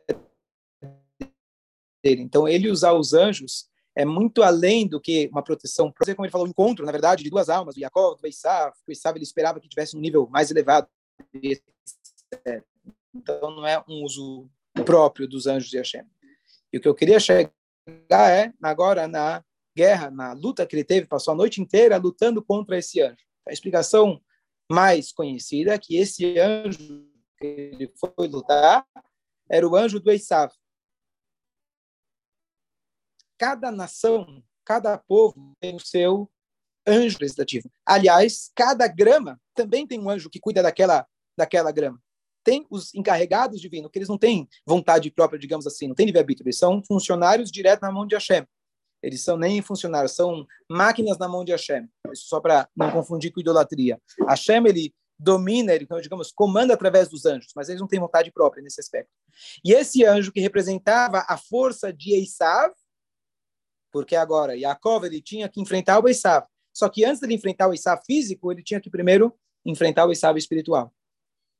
dele. 2.04 2.22
Então, 2.22 2.48
ele 2.48 2.70
usar 2.70 2.94
os 2.94 3.14
anjos 3.14 3.68
é 3.96 4.04
muito 4.04 4.44
além 4.44 4.88
do 4.88 5.00
que 5.00 5.28
uma 5.32 5.42
proteção. 5.42 5.92
Como 5.92 6.26
ele 6.26 6.32
falou, 6.32 6.46
um 6.46 6.50
encontro, 6.50 6.86
na 6.86 6.92
verdade, 6.92 7.24
de 7.24 7.30
duas 7.30 7.50
almas, 7.50 7.78
o 7.78 7.80
Jacob, 7.80 8.20
o 8.22 8.28
Isav, 8.28 8.74
o 8.88 8.92
Isav 8.92 9.18
ele 9.18 9.24
esperava 9.24 9.60
que 9.60 9.70
tivesse 9.70 9.96
um 9.96 10.02
nível 10.02 10.28
mais 10.28 10.52
elevado. 10.52 10.88
Então, 13.14 13.52
não 13.52 13.66
é 13.66 13.82
um 13.88 14.04
uso 14.04 14.50
próprio 14.86 15.28
dos 15.28 15.48
anjos 15.48 15.70
de 15.70 15.78
Hashem. 15.78 16.04
E 16.74 16.78
o 16.78 16.82
que 16.82 16.88
eu 16.88 16.96
queria 16.96 17.20
chegar 17.20 17.52
é, 18.30 18.52
agora, 18.62 19.08
na 19.08 19.44
guerra, 19.76 20.12
na 20.12 20.34
luta 20.34 20.66
que 20.66 20.76
ele 20.76 20.84
teve, 20.84 21.08
passou 21.08 21.34
a 21.34 21.38
noite 21.38 21.62
inteira 21.62 21.98
lutando 21.98 22.44
contra 22.44 22.78
esse 22.78 23.02
anjo. 23.02 23.24
A 23.48 23.54
explicação 23.54 24.22
mais 24.70 25.14
conhecida 25.14 25.74
é 25.74 25.78
que 25.78 25.96
esse 25.96 26.38
anjo 26.40 27.08
que 27.38 27.46
ele 27.46 27.94
foi 27.96 28.28
lutar 28.28 28.86
era 29.50 29.68
o 29.68 29.76
anjo 29.76 30.00
do 30.00 30.12
Esav. 30.12 30.52
Cada 33.38 33.72
nação, 33.72 34.44
cada 34.64 34.98
povo 34.98 35.54
tem 35.60 35.76
o 35.76 35.80
seu 35.80 36.30
anjo 36.88 37.18
legislativo. 37.20 37.70
Aliás, 37.86 38.52
cada 38.56 38.88
grama 38.88 39.40
também 39.54 39.88
tem 39.88 40.00
um 40.00 40.10
anjo 40.10 40.30
que 40.30 40.40
cuida 40.40 40.62
daquela, 40.62 41.06
daquela 41.38 41.72
grama. 41.72 42.00
Tem 42.44 42.66
os 42.70 42.94
encarregados 42.94 43.60
divinos, 43.60 43.90
que 43.92 43.98
eles 43.98 44.10
não 44.10 44.18
têm 44.18 44.48
vontade 44.66 45.10
própria, 45.10 45.40
digamos 45.40 45.66
assim, 45.66 45.88
não 45.88 45.96
tem 45.96 46.06
livre-arbítrio, 46.06 46.46
eles 46.46 46.60
são 46.60 46.84
funcionários 46.84 47.52
direto 47.52 47.82
na 47.82 47.92
mão 47.92 48.06
de 48.06 48.14
Hashem. 48.14 48.46
Eles 49.02 49.24
são 49.24 49.38
nem 49.38 49.62
funcionários, 49.62 50.14
são 50.14 50.46
máquinas 50.70 51.18
na 51.18 51.28
mão 51.28 51.44
de 51.44 51.52
Hashem. 51.52 51.88
Isso 52.12 52.28
só 52.28 52.40
para 52.40 52.68
não 52.76 52.92
confundir 52.92 53.32
com 53.32 53.40
idolatria. 53.40 54.00
Hashem, 54.28 54.66
ele 54.68 54.94
domina, 55.18 55.74
ele, 55.74 55.88
digamos, 56.02 56.32
comanda 56.32 56.74
através 56.74 57.08
dos 57.08 57.26
anjos, 57.26 57.52
mas 57.56 57.70
eles 57.70 57.82
não 57.82 57.88
têm 57.88 58.00
vontade 58.00 58.32
própria 58.32 58.62
nesse 58.62 58.80
aspecto. 58.80 59.10
E 59.64 59.74
esse 59.74 60.04
anjo 60.04 60.32
que 60.32 60.40
representava 60.40 61.26
a 61.28 61.38
força 61.38 61.92
de 61.92 62.16
Esav, 62.16 62.74
porque 63.96 64.14
agora 64.14 64.58
Yaakov 64.58 65.06
ele 65.06 65.22
tinha 65.22 65.48
que 65.48 65.62
enfrentar 65.62 66.04
o 66.04 66.10
Esav. 66.10 66.46
Só 66.74 66.90
que 66.90 67.06
antes 67.06 67.22
de 67.22 67.34
enfrentar 67.34 67.70
o 67.70 67.74
Esav 67.74 68.04
físico, 68.06 68.52
ele 68.52 68.62
tinha 68.62 68.82
que 68.82 68.90
primeiro 68.90 69.34
enfrentar 69.66 70.06
o 70.06 70.12
Esav 70.12 70.38
espiritual, 70.38 70.94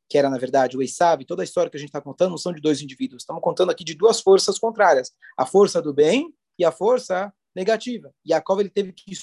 que 0.10 0.18
era, 0.18 0.30
na 0.30 0.38
verdade, 0.38 0.76
o 0.76 0.84
Esav. 0.84 1.24
Toda 1.24 1.44
a 1.44 1.46
história 1.46 1.72
que 1.72 1.78
a 1.78 1.80
gente 1.80 1.88
está 1.88 2.02
contando 2.02 2.32
não 2.32 2.38
são 2.38 2.52
de 2.52 2.60
dois 2.60 2.82
indivíduos. 2.82 3.24
Estamos 3.24 3.42
contando 3.42 3.72
aqui 3.72 3.86
de 3.86 3.94
duas 3.94 4.20
forças 4.20 4.60
contrárias. 4.60 5.14
A 5.38 5.46
força 5.46 5.82
do 5.82 5.94
bem 5.94 6.36
e 6.60 6.66
a 6.66 6.74
força 6.74 7.34
negativa. 7.56 8.14
Yaakov 8.28 8.60
ele 8.60 8.70
teve 8.70 8.92
que 8.92 9.14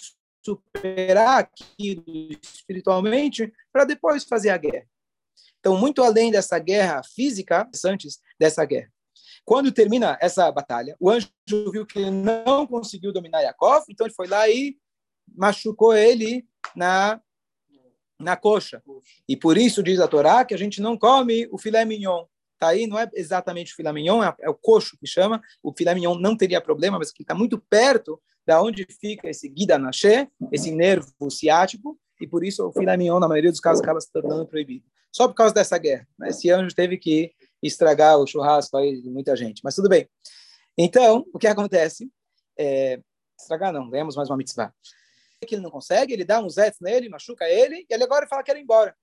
superar 0.43 1.41
aquilo 1.41 2.03
espiritualmente 2.43 3.53
para 3.71 3.85
depois 3.85 4.25
fazer 4.25 4.49
a 4.49 4.57
guerra. 4.57 4.87
Então, 5.61 5.77
muito 5.77 6.03
além 6.03 6.31
dessa 6.31 6.59
guerra 6.59 7.03
física, 7.03 7.69
antes 7.85 8.23
dessa 8.41 8.65
guerra. 8.65 8.91
Quando 9.45 9.73
termina 9.73 10.17
essa 10.21 10.51
batalha, 10.53 10.97
o 11.01 11.11
anjo 11.11 11.29
viu 11.73 11.85
que 11.85 11.99
ele 11.99 12.11
não 12.11 12.67
conseguiu 12.67 13.13
dominar 13.13 13.43
Yaakov, 13.43 13.85
então 13.89 14.07
ele 14.07 14.15
foi 14.15 14.29
lá 14.29 14.49
e 14.49 14.77
machucou 15.35 15.95
ele 15.95 16.47
na 16.77 17.21
na 18.23 18.37
coxa. 18.37 18.81
E 19.29 19.37
por 19.37 19.59
isso 19.59 19.83
diz 19.83 19.99
a 19.99 20.07
Torá 20.07 20.45
que 20.45 20.55
a 20.55 20.57
gente 20.57 20.81
não 20.81 20.97
come 20.97 21.49
o 21.51 21.59
filé 21.59 21.85
mignon. 21.85 22.25
Tá 22.59 22.69
aí, 22.69 22.87
não 22.87 22.97
é 22.97 23.11
exatamente 23.15 23.73
o 23.73 23.77
filé 23.77 23.93
mignon, 23.93 24.23
é, 24.23 24.33
é 24.43 24.49
o 24.49 24.55
coxo 24.55 24.97
que 24.97 25.07
chama. 25.07 25.43
O 25.61 25.75
filé 25.77 25.93
mignon 25.95 26.15
não 26.15 26.37
teria 26.37 26.61
problema, 26.61 26.99
mas 26.99 27.11
que 27.11 27.23
está 27.23 27.35
muito 27.35 27.59
perto 27.59 28.23
da 28.47 28.63
onde 28.63 28.87
fica 29.01 29.29
esse 29.29 29.49
guida 29.49 29.79
naché, 29.79 30.29
esse 30.53 30.71
nervo 30.71 31.31
ciático, 31.31 31.99
e 32.21 32.27
por 32.27 32.45
isso 32.45 32.65
o 32.67 32.73
filé 32.73 32.97
mignon, 32.97 33.19
na 33.19 33.29
maioria 33.29 33.51
dos 33.51 33.61
casos, 33.61 33.83
acaba 33.83 34.01
se 34.01 34.11
tornando 34.13 34.47
proibido. 34.47 34.85
Só 35.11 35.29
por 35.29 35.35
causa 35.35 35.53
dessa 35.53 35.77
guerra. 35.77 36.07
Né? 36.19 36.29
Esse 36.29 36.51
anjo 36.51 36.75
teve 36.75 36.97
que 36.97 37.33
estragar 37.63 38.19
o 38.19 38.27
churrasco 38.27 38.77
aí 38.77 39.01
de 39.01 39.09
muita 39.09 39.37
gente. 39.37 39.63
Mas 39.63 39.75
tudo 39.75 39.89
bem. 39.89 40.09
Então, 40.77 41.25
o 41.33 41.39
que 41.39 41.47
acontece? 41.47 42.11
É, 42.59 43.01
estragar 43.39 43.73
não, 43.73 43.89
ganhamos 43.89 44.17
mais 44.17 44.29
uma 44.29 44.37
mitzvah. 44.37 44.73
Que 45.47 45.57
ele 45.57 45.63
não 45.63 45.71
consegue, 45.71 46.13
ele 46.13 46.25
dá 46.25 46.41
uns 46.41 46.55
zets 46.55 46.79
nele, 46.81 47.09
machuca 47.09 47.49
ele, 47.49 47.85
e 47.89 47.95
ele 47.95 48.05
agora 48.05 48.29
fala 48.29 48.43
que 48.43 48.53
quer 48.53 48.59
ir 48.59 48.63
embora. 48.63 48.97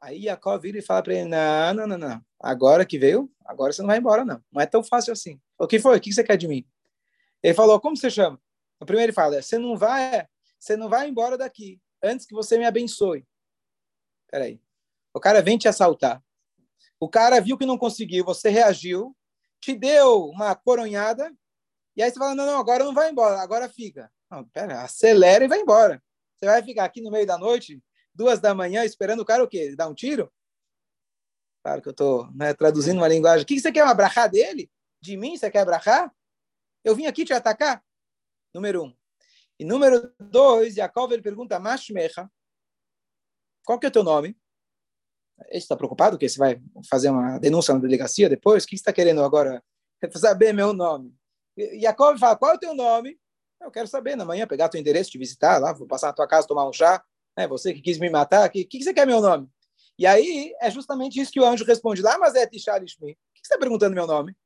Aí 0.00 0.22
Jacob 0.22 0.62
vira 0.62 0.78
e 0.78 0.82
fala 0.82 1.02
para 1.02 1.14
ele: 1.14 1.24
não, 1.24 1.74
não, 1.74 1.86
não, 1.86 1.98
não. 1.98 2.24
Agora 2.40 2.86
que 2.86 2.98
veio, 2.98 3.30
agora 3.44 3.72
você 3.72 3.82
não 3.82 3.88
vai 3.88 3.98
embora, 3.98 4.24
não. 4.24 4.42
Não 4.52 4.62
é 4.62 4.66
tão 4.66 4.82
fácil 4.82 5.12
assim. 5.12 5.40
O 5.58 5.66
que 5.66 5.80
foi? 5.80 5.96
O 5.96 6.00
que 6.00 6.12
você 6.12 6.22
quer 6.22 6.36
de 6.36 6.46
mim? 6.46 6.64
Ele 7.42 7.54
falou: 7.54 7.80
como 7.80 7.96
você 7.96 8.10
chama? 8.10 8.40
O 8.80 8.86
primeiro 8.86 9.10
ele 9.10 9.14
fala: 9.14 9.42
você 9.42 9.58
não 9.58 9.76
vai, 9.76 10.26
você 10.58 10.76
não 10.76 10.88
vai 10.88 11.08
embora 11.08 11.36
daqui 11.36 11.80
antes 12.02 12.26
que 12.26 12.34
você 12.34 12.56
me 12.56 12.64
abençoe. 12.64 13.26
Peraí. 14.30 14.60
O 15.12 15.18
cara 15.18 15.42
vem 15.42 15.58
te 15.58 15.66
assaltar. 15.66 16.22
O 17.00 17.08
cara 17.08 17.40
viu 17.40 17.56
que 17.56 17.66
não 17.66 17.78
conseguiu, 17.78 18.24
você 18.24 18.48
reagiu, 18.48 19.16
te 19.60 19.74
deu 19.74 20.26
uma 20.26 20.54
coronhada, 20.54 21.32
e 21.96 22.02
aí 22.02 22.10
você 22.10 22.18
fala: 22.18 22.34
não, 22.34 22.46
não, 22.46 22.58
agora 22.58 22.84
não 22.84 22.94
vai 22.94 23.10
embora, 23.10 23.40
agora 23.40 23.68
fica. 23.68 24.10
Não, 24.30 24.44
pera, 24.44 24.82
acelera 24.82 25.44
e 25.44 25.48
vai 25.48 25.60
embora. 25.60 26.02
Você 26.36 26.46
vai 26.46 26.62
ficar 26.62 26.84
aqui 26.84 27.00
no 27.00 27.10
meio 27.10 27.26
da 27.26 27.36
noite, 27.38 27.82
duas 28.14 28.40
da 28.40 28.54
manhã, 28.54 28.84
esperando 28.84 29.20
o 29.20 29.24
cara 29.24 29.42
o 29.42 29.48
quê? 29.48 29.74
Dar 29.74 29.88
um 29.88 29.94
tiro? 29.94 30.32
Claro 31.62 31.82
que 31.82 31.88
eu 31.88 31.92
estou 31.92 32.30
né, 32.32 32.54
traduzindo 32.54 32.98
uma 32.98 33.08
linguagem. 33.08 33.42
O 33.42 33.46
que 33.46 33.58
você 33.58 33.72
quer? 33.72 33.94
Brachá 33.94 34.26
dele? 34.26 34.70
De 35.00 35.16
mim? 35.16 35.36
Você 35.36 35.50
quer 35.50 35.64
brachá? 35.64 36.10
Eu 36.84 36.94
vim 36.94 37.06
aqui 37.06 37.24
te 37.24 37.32
atacar? 37.32 37.84
Número 38.54 38.84
um. 38.84 38.96
E 39.58 39.64
número 39.64 40.14
dois, 40.20 40.74
Jacob 40.74 41.10
ele 41.10 41.22
pergunta, 41.22 41.58
Mashmecha, 41.58 42.30
qual 43.64 43.78
que 43.78 43.86
é 43.86 43.88
o 43.88 43.92
teu 43.92 44.04
nome? 44.04 44.38
Está 45.50 45.76
preocupado 45.76 46.18
que 46.18 46.28
você 46.28 46.38
vai 46.38 46.60
fazer 46.88 47.10
uma 47.10 47.38
denúncia 47.38 47.72
na 47.72 47.80
delegacia 47.80 48.28
depois? 48.28 48.64
O 48.64 48.66
que 48.66 48.74
está 48.74 48.92
querendo 48.92 49.22
agora? 49.22 49.62
Saber 50.14 50.52
meu 50.52 50.72
nome. 50.72 51.14
E 51.56 51.80
Jacob 51.80 52.18
fala, 52.18 52.36
qual 52.36 52.52
é 52.52 52.54
o 52.54 52.58
teu 52.58 52.74
nome? 52.74 53.18
Eu 53.60 53.70
quero 53.70 53.88
saber, 53.88 54.16
na 54.16 54.24
manhã, 54.24 54.46
pegar 54.46 54.68
teu 54.68 54.80
endereço, 54.80 55.10
te 55.10 55.18
visitar 55.18 55.58
lá, 55.58 55.72
vou 55.72 55.86
passar 55.86 56.08
na 56.08 56.12
tua 56.12 56.28
casa, 56.28 56.46
tomar 56.46 56.68
um 56.68 56.72
chá. 56.72 57.02
É, 57.36 57.46
você 57.46 57.72
que 57.72 57.80
quis 57.80 57.98
me 57.98 58.08
matar, 58.08 58.48
o 58.48 58.50
que, 58.50 58.64
que, 58.64 58.82
você 58.82 58.92
quer 58.94 59.06
meu 59.06 59.20
nome? 59.20 59.48
E 59.98 60.06
aí 60.06 60.54
é 60.60 60.70
justamente 60.70 61.20
isso 61.20 61.32
que 61.32 61.40
o 61.40 61.44
anjo 61.44 61.64
responde 61.64 62.02
lá, 62.02 62.16
mas 62.18 62.34
é 62.34 62.46
Tishar 62.46 62.82
Ishmi. 62.82 63.12
O 63.12 63.14
que 63.14 63.18
você 63.34 63.42
está 63.42 63.58
perguntando 63.58 63.94
meu 63.94 64.06
nome? 64.06 64.36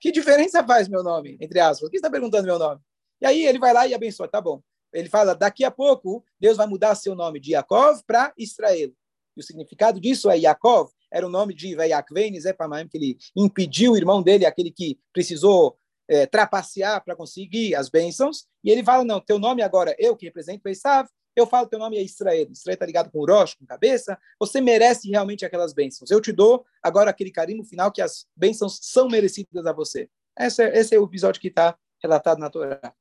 Que 0.00 0.10
diferença 0.10 0.64
faz 0.64 0.88
meu 0.88 1.02
nome, 1.02 1.38
entre 1.40 1.60
aspas? 1.60 1.88
O 1.88 1.90
que 1.90 1.96
você 1.96 1.98
está 1.98 2.10
perguntando 2.10 2.46
meu 2.46 2.58
nome? 2.58 2.80
E 3.20 3.26
aí 3.26 3.46
ele 3.46 3.58
vai 3.58 3.72
lá 3.72 3.86
e 3.86 3.94
abençoa, 3.94 4.28
tá 4.28 4.40
bom. 4.40 4.62
Ele 4.92 5.08
fala, 5.08 5.34
daqui 5.34 5.64
a 5.64 5.70
pouco, 5.70 6.24
Deus 6.38 6.56
vai 6.56 6.66
mudar 6.66 6.94
seu 6.96 7.14
nome 7.14 7.38
de 7.38 7.52
Yaakov 7.52 8.02
para 8.04 8.32
Israel. 8.36 8.92
E 9.36 9.40
o 9.40 9.42
significado 9.42 10.00
disso 10.00 10.30
é 10.30 10.38
Yaakov, 10.38 10.90
era 11.12 11.26
o 11.26 11.30
nome 11.30 11.54
de 11.54 11.74
Vayakvein 11.74 12.38
Zepamaim, 12.40 12.88
que 12.88 12.96
ele 12.96 13.18
impediu 13.36 13.92
o 13.92 13.96
irmão 13.96 14.22
dele, 14.22 14.46
aquele 14.46 14.70
que 14.70 14.98
precisou 15.12 15.76
é, 16.08 16.26
trapacear 16.26 17.04
para 17.04 17.16
conseguir 17.16 17.74
as 17.74 17.88
bênçãos. 17.88 18.46
E 18.62 18.70
ele 18.70 18.84
fala, 18.84 19.04
não, 19.04 19.20
teu 19.20 19.38
nome 19.38 19.62
agora, 19.62 19.94
eu 19.98 20.16
que 20.16 20.26
represento 20.26 20.68
Esav, 20.68 21.08
eu 21.34 21.46
falo 21.46 21.68
teu 21.68 21.78
nome 21.78 21.96
é 21.96 22.02
Israel. 22.02 22.48
Israel 22.50 22.74
está 22.74 22.86
ligado 22.86 23.10
com 23.10 23.20
o 23.20 23.26
Rosh, 23.26 23.54
com 23.54 23.64
cabeça. 23.64 24.18
Você 24.38 24.60
merece 24.60 25.08
realmente 25.08 25.44
aquelas 25.44 25.72
bênçãos. 25.72 26.10
Eu 26.10 26.20
te 26.20 26.32
dou 26.32 26.64
agora 26.82 27.10
aquele 27.10 27.30
carinho 27.30 27.64
final 27.64 27.92
que 27.92 28.02
as 28.02 28.26
bênçãos 28.36 28.78
são 28.82 29.08
merecidas 29.08 29.64
a 29.64 29.72
você. 29.72 30.08
Esse 30.38 30.62
é, 30.62 30.78
esse 30.78 30.94
é 30.94 30.98
o 30.98 31.04
episódio 31.04 31.40
que 31.40 31.48
está 31.48 31.76
relatado 32.02 32.38
na 32.38 32.50
Torá. 32.50 32.94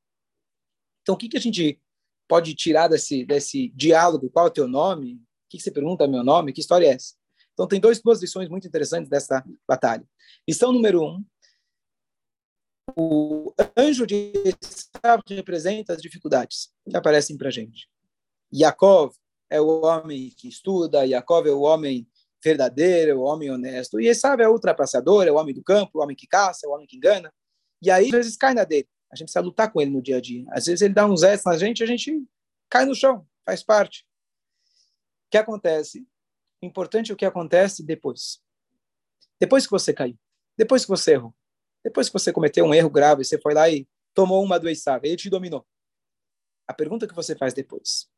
Então, 1.01 1.15
o 1.15 1.17
que, 1.17 1.29
que 1.29 1.37
a 1.37 1.41
gente 1.41 1.81
pode 2.27 2.53
tirar 2.53 2.87
desse, 2.87 3.25
desse 3.25 3.69
diálogo? 3.69 4.29
Qual 4.29 4.45
é 4.45 4.49
o 4.49 4.53
teu 4.53 4.67
nome? 4.67 5.19
Que, 5.49 5.57
que 5.57 5.63
você 5.63 5.71
pergunta 5.71 6.07
meu 6.07 6.23
nome? 6.23 6.53
Que 6.53 6.61
história 6.61 6.85
é 6.85 6.93
essa? 6.93 7.15
Então, 7.53 7.67
tem 7.67 7.79
dois, 7.79 8.01
duas 8.01 8.21
lições 8.21 8.47
muito 8.47 8.67
interessantes 8.67 9.09
dessa 9.09 9.43
batalha. 9.67 10.05
Lição 10.47 10.71
número 10.71 11.03
um, 11.03 11.23
o 12.95 13.53
anjo 13.77 14.05
de 14.07 14.31
Esav 14.45 15.21
representa 15.27 15.93
as 15.93 16.01
dificuldades 16.01 16.71
que 16.89 16.95
aparecem 16.95 17.37
para 17.37 17.49
a 17.49 17.51
gente. 17.51 17.89
Yaakov 18.53 19.13
é 19.49 19.59
o 19.59 19.81
homem 19.81 20.31
que 20.35 20.47
estuda, 20.47 21.05
Yaakov 21.05 21.47
é 21.47 21.51
o 21.51 21.61
homem 21.61 22.07
verdadeiro, 22.43 23.11
é 23.11 23.15
o 23.15 23.21
homem 23.21 23.51
honesto, 23.51 23.99
e 23.99 24.07
Esav 24.07 24.41
é 24.41 24.47
o 24.47 24.53
ultrapassador, 24.53 25.27
é 25.27 25.31
o 25.31 25.35
homem 25.35 25.53
do 25.53 25.63
campo, 25.63 25.99
o 25.99 26.01
homem 26.01 26.15
que 26.15 26.27
caça, 26.27 26.65
é 26.65 26.69
o 26.69 26.73
homem 26.73 26.87
que 26.87 26.97
engana. 26.97 27.31
E 27.81 27.91
aí, 27.91 28.05
às 28.05 28.11
vezes, 28.11 28.37
cai 28.37 28.53
na 28.53 28.63
dele. 28.63 28.87
A 29.11 29.15
gente 29.15 29.25
precisa 29.25 29.43
lutar 29.43 29.71
com 29.71 29.81
ele 29.81 29.91
no 29.91 30.01
dia 30.01 30.17
a 30.17 30.21
dia. 30.21 30.45
Às 30.49 30.65
vezes, 30.65 30.81
ele 30.81 30.93
dá 30.93 31.05
uns 31.05 31.23
S 31.23 31.45
na 31.45 31.57
gente, 31.57 31.83
a 31.83 31.87
gente 31.87 32.23
cai 32.69 32.85
no 32.85 32.95
chão, 32.95 33.25
faz 33.45 33.63
parte. 33.63 34.05
Que 35.29 35.37
acontece? 35.37 36.07
O 36.61 36.65
importante 36.65 37.11
é 37.11 37.13
o 37.13 37.17
que 37.17 37.25
acontece 37.25 37.83
depois. 37.83 38.41
Depois 39.39 39.65
que 39.65 39.71
você 39.71 39.93
caiu, 39.93 40.17
depois 40.57 40.83
que 40.83 40.89
você 40.89 41.13
errou, 41.13 41.33
depois 41.83 42.09
que 42.09 42.13
você 42.13 42.33
cometeu 42.33 42.65
um 42.65 42.73
erro 42.73 42.89
grave, 42.89 43.23
você 43.23 43.39
foi 43.39 43.53
lá 43.53 43.69
e 43.69 43.87
tomou 44.13 44.43
uma 44.43 44.59
do 44.59 44.67
ele 44.67 45.15
te 45.15 45.29
dominou. 45.29 45.65
A 46.67 46.73
pergunta 46.73 47.07
que 47.07 47.15
você 47.15 47.35
faz 47.35 47.53
depois, 47.53 48.09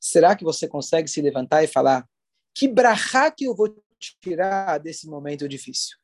será 0.00 0.36
que 0.36 0.44
você 0.44 0.68
consegue 0.68 1.08
se 1.08 1.20
levantar 1.20 1.64
e 1.64 1.66
falar 1.66 2.08
que 2.54 2.68
brahá 2.68 3.30
que 3.30 3.44
eu 3.44 3.54
vou 3.54 3.82
tirar 3.98 4.78
desse 4.78 5.08
momento 5.08 5.48
difícil? 5.48 5.98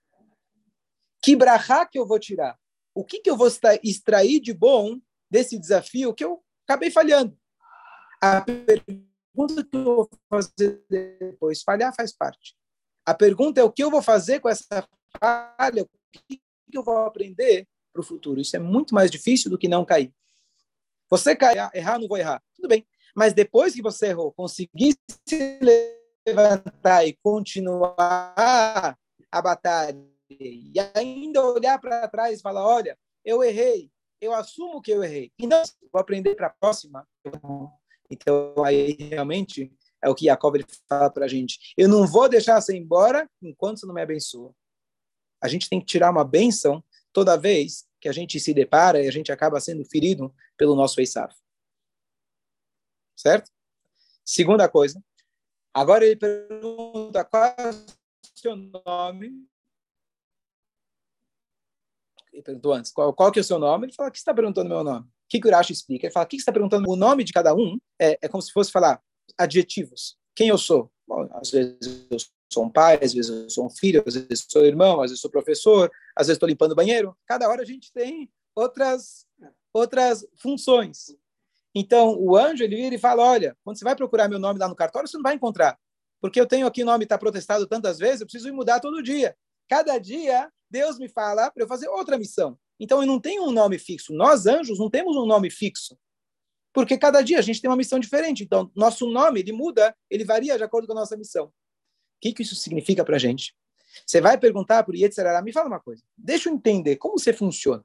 Que 1.22 1.36
brahá 1.36 1.86
que 1.86 1.98
eu 1.98 2.06
vou 2.06 2.18
tirar? 2.18 2.58
O 2.94 3.04
que, 3.04 3.20
que 3.20 3.30
eu 3.30 3.36
vou 3.36 3.48
extrair 3.82 4.40
de 4.40 4.52
bom 4.52 4.98
desse 5.30 5.58
desafio 5.58 6.14
que 6.14 6.24
eu 6.24 6.42
acabei 6.66 6.90
falhando? 6.90 7.38
A 8.20 8.40
pergunta 8.40 9.15
que 9.64 9.76
eu 9.76 9.84
vou 9.84 10.10
fazer 10.28 10.84
depois, 10.88 11.62
falhar 11.62 11.94
faz 11.94 12.12
parte. 12.12 12.56
A 13.04 13.14
pergunta 13.14 13.60
é 13.60 13.64
o 13.64 13.70
que 13.70 13.84
eu 13.84 13.90
vou 13.90 14.02
fazer 14.02 14.40
com 14.40 14.48
essa 14.48 14.88
falha, 15.20 15.82
o 15.84 15.88
que 16.28 16.40
eu 16.72 16.82
vou 16.82 16.98
aprender 16.98 17.68
para 17.92 18.00
o 18.00 18.04
futuro. 18.04 18.40
Isso 18.40 18.56
é 18.56 18.58
muito 18.58 18.94
mais 18.94 19.10
difícil 19.10 19.50
do 19.50 19.58
que 19.58 19.68
não 19.68 19.84
cair. 19.84 20.12
Você 21.08 21.36
cair, 21.36 21.70
errar, 21.72 21.98
não 21.98 22.08
vou 22.08 22.18
errar. 22.18 22.42
Tudo 22.54 22.68
bem. 22.68 22.86
Mas 23.14 23.32
depois 23.32 23.74
que 23.74 23.82
você 23.82 24.08
errou, 24.08 24.32
conseguir 24.32 24.96
se 25.26 25.58
levantar 26.26 27.06
e 27.06 27.16
continuar 27.22 28.96
a 29.30 29.42
batalha, 29.42 29.96
e 30.28 30.74
ainda 30.94 31.44
olhar 31.44 31.78
para 31.78 32.08
trás 32.08 32.38
e 32.38 32.42
falar: 32.42 32.66
olha, 32.66 32.98
eu 33.24 33.42
errei, 33.42 33.90
eu 34.20 34.34
assumo 34.34 34.82
que 34.82 34.90
eu 34.90 35.02
errei, 35.02 35.32
e 35.38 35.46
não 35.46 35.62
vou 35.92 36.00
aprender 36.00 36.34
para 36.34 36.48
a 36.48 36.50
próxima. 36.50 37.06
Então, 38.10 38.54
aí 38.64 38.92
realmente 38.92 39.72
é 40.02 40.08
o 40.08 40.14
que 40.14 40.26
Jacob 40.26 40.54
ele 40.54 40.66
fala 40.88 41.10
para 41.10 41.24
a 41.24 41.28
gente. 41.28 41.74
Eu 41.76 41.88
não 41.88 42.06
vou 42.06 42.28
deixar 42.28 42.60
você 42.60 42.76
embora 42.76 43.28
enquanto 43.42 43.80
você 43.80 43.86
não 43.86 43.94
me 43.94 44.02
abençoa. 44.02 44.54
A 45.40 45.48
gente 45.48 45.68
tem 45.68 45.80
que 45.80 45.86
tirar 45.86 46.10
uma 46.10 46.24
benção 46.24 46.82
toda 47.12 47.36
vez 47.36 47.86
que 48.00 48.08
a 48.08 48.12
gente 48.12 48.38
se 48.38 48.54
depara 48.54 49.02
e 49.02 49.08
a 49.08 49.10
gente 49.10 49.32
acaba 49.32 49.60
sendo 49.60 49.84
ferido 49.84 50.34
pelo 50.56 50.74
nosso 50.74 51.00
Eisaf. 51.00 51.34
Certo? 53.16 53.50
Segunda 54.24 54.68
coisa. 54.68 55.02
Agora 55.72 56.04
ele 56.04 56.16
pergunta 56.16 57.24
qual 57.24 57.44
é 57.44 57.70
o 57.70 58.38
seu 58.38 58.56
nome. 58.56 59.46
Ele 62.32 62.42
perguntou 62.42 62.72
antes, 62.74 62.92
qual, 62.92 63.14
qual 63.14 63.32
que 63.32 63.38
é 63.38 63.42
o 63.42 63.44
seu 63.44 63.58
nome? 63.58 63.86
Ele 63.86 63.92
fala, 63.92 64.10
que 64.10 64.18
está 64.18 64.34
perguntando 64.34 64.68
meu 64.68 64.84
nome? 64.84 65.10
Que, 65.28 65.40
que 65.40 65.46
o 65.46 65.48
Urashi 65.48 65.72
explica? 65.72 66.06
Ele 66.06 66.12
fala, 66.12 66.24
o 66.24 66.28
que, 66.28 66.36
que 66.36 66.42
você 66.42 66.42
está 66.42 66.52
perguntando? 66.52 66.88
O 66.88 66.96
nome 66.96 67.24
de 67.24 67.32
cada 67.32 67.54
um 67.54 67.78
é, 68.00 68.18
é 68.22 68.28
como 68.28 68.42
se 68.42 68.52
fosse 68.52 68.70
falar 68.70 69.00
adjetivos. 69.36 70.16
Quem 70.34 70.48
eu 70.48 70.58
sou? 70.58 70.90
Bom, 71.06 71.28
às 71.32 71.50
vezes 71.50 72.06
eu 72.10 72.18
sou 72.52 72.64
um 72.64 72.70
pai, 72.70 72.98
às 73.02 73.12
vezes 73.12 73.30
eu 73.30 73.50
sou 73.50 73.66
um 73.66 73.70
filho, 73.70 74.02
às 74.06 74.14
vezes 74.14 74.28
eu 74.30 74.50
sou 74.50 74.64
irmão, 74.64 74.96
às 74.96 75.10
vezes 75.10 75.18
eu 75.18 75.22
sou 75.22 75.30
professor, 75.30 75.90
às 76.14 76.26
vezes 76.26 76.36
estou 76.36 76.48
limpando 76.48 76.72
o 76.72 76.76
banheiro. 76.76 77.16
Cada 77.26 77.48
hora 77.48 77.62
a 77.62 77.64
gente 77.64 77.92
tem 77.92 78.30
outras, 78.54 79.26
outras 79.72 80.26
funções. 80.40 81.16
Então, 81.74 82.16
o 82.18 82.36
anjo, 82.36 82.64
ele 82.64 82.76
vira 82.76 82.94
e 82.94 82.98
fala, 82.98 83.22
olha, 83.22 83.56
quando 83.62 83.78
você 83.78 83.84
vai 83.84 83.94
procurar 83.94 84.28
meu 84.28 84.38
nome 84.38 84.58
lá 84.58 84.68
no 84.68 84.74
cartório, 84.74 85.08
você 85.08 85.16
não 85.16 85.22
vai 85.22 85.34
encontrar. 85.34 85.78
Porque 86.20 86.40
eu 86.40 86.46
tenho 86.46 86.66
aqui 86.66 86.82
o 86.82 86.86
nome 86.86 87.04
está 87.04 87.18
protestado 87.18 87.66
tantas 87.66 87.98
vezes, 87.98 88.20
eu 88.20 88.26
preciso 88.26 88.48
ir 88.48 88.52
mudar 88.52 88.80
todo 88.80 89.02
dia. 89.02 89.36
Cada 89.68 89.98
dia, 89.98 90.50
Deus 90.70 90.98
me 90.98 91.08
fala 91.08 91.50
para 91.50 91.62
eu 91.62 91.68
fazer 91.68 91.88
outra 91.88 92.16
missão. 92.16 92.58
Então, 92.78 93.00
eu 93.00 93.06
não 93.06 93.20
tenho 93.20 93.44
um 93.44 93.50
nome 93.50 93.78
fixo. 93.78 94.12
Nós, 94.12 94.46
anjos, 94.46 94.78
não 94.78 94.90
temos 94.90 95.16
um 95.16 95.26
nome 95.26 95.50
fixo. 95.50 95.98
Porque 96.72 96.98
cada 96.98 97.22
dia 97.22 97.38
a 97.38 97.42
gente 97.42 97.60
tem 97.60 97.70
uma 97.70 97.76
missão 97.76 97.98
diferente. 97.98 98.44
Então, 98.44 98.70
nosso 98.74 99.06
nome, 99.10 99.40
ele 99.40 99.52
muda, 99.52 99.96
ele 100.10 100.24
varia 100.24 100.56
de 100.56 100.64
acordo 100.64 100.86
com 100.86 100.92
a 100.92 100.96
nossa 100.96 101.16
missão. 101.16 101.46
O 101.46 101.52
que, 102.20 102.32
que 102.32 102.42
isso 102.42 102.54
significa 102.54 103.04
para 103.04 103.16
a 103.16 103.18
gente? 103.18 103.54
Você 104.04 104.20
vai 104.20 104.36
perguntar 104.36 104.82
para 104.82 104.92
o 104.92 104.96
Yetzirará, 104.96 105.40
me 105.42 105.52
fala 105.52 105.68
uma 105.68 105.80
coisa, 105.80 106.02
deixa 106.16 106.48
eu 106.48 106.54
entender 106.54 106.96
como 106.96 107.18
você 107.18 107.32
funciona. 107.32 107.84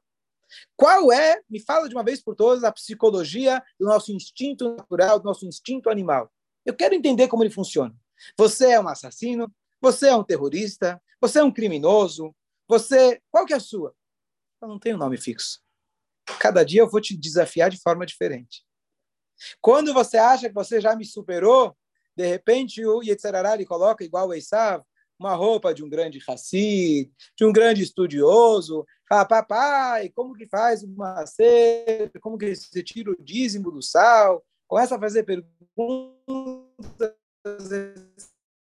Qual 0.76 1.12
é, 1.12 1.42
me 1.50 1.60
fala 1.60 1.88
de 1.88 1.96
uma 1.96 2.04
vez 2.04 2.22
por 2.22 2.36
todas, 2.36 2.64
a 2.64 2.72
psicologia 2.72 3.64
do 3.80 3.86
nosso 3.86 4.12
instinto 4.12 4.76
natural, 4.76 5.20
do 5.20 5.26
nosso 5.26 5.46
instinto 5.46 5.90
animal. 5.90 6.30
Eu 6.66 6.76
quero 6.76 6.94
entender 6.94 7.28
como 7.28 7.44
ele 7.44 7.50
funciona. 7.50 7.96
Você 8.38 8.72
é 8.72 8.80
um 8.80 8.88
assassino, 8.88 9.52
você 9.80 10.10
é 10.10 10.16
um 10.16 10.24
terrorista, 10.24 11.02
você 11.20 11.40
é 11.40 11.44
um 11.44 11.52
criminoso, 11.52 12.36
você. 12.68 13.22
Qual 13.32 13.46
que 13.46 13.54
é 13.54 13.58
a 13.58 13.62
sua? 13.62 13.96
Eu 14.62 14.68
não 14.68 14.78
tenho 14.78 14.98
nome 14.98 15.18
fixo. 15.18 15.60
Cada 16.40 16.64
dia 16.64 16.82
eu 16.82 16.90
vou 16.90 17.02
te 17.02 17.18
desafiar 17.18 17.70
de 17.70 17.82
forma 17.82 18.06
diferente. 18.06 18.64
Quando 19.60 19.94
você 19.94 20.18
acha 20.18 20.48
que 20.48 20.54
você 20.54 20.80
já 20.80 20.96
me 20.96 21.04
superou, 21.04 21.76
de 22.16 22.28
repente 22.28 22.86
o 22.86 23.02
Yetzirará 23.02 23.58
coloca 23.66 24.04
igual 24.04 24.28
o 24.28 24.34
Esav, 24.34 24.84
uma 25.18 25.34
roupa 25.34 25.74
de 25.74 25.84
um 25.84 25.90
grande 25.90 26.22
Hassid, 26.28 27.12
de 27.36 27.46
um 27.46 27.52
grande 27.52 27.82
estudioso, 27.82 28.86
fala, 29.08 29.26
papai, 29.26 30.10
como 30.10 30.36
que 30.36 30.48
faz 30.48 30.84
uma 30.84 31.26
ceia, 31.26 32.12
como 32.22 32.38
que 32.38 32.56
você 32.56 32.84
tira 32.84 33.12
o 33.12 33.24
dízimo 33.24 33.72
do 33.72 33.82
sal, 33.82 34.44
começa 34.68 34.96
a 34.96 35.00
fazer 35.00 35.24
perguntas, 35.24 35.56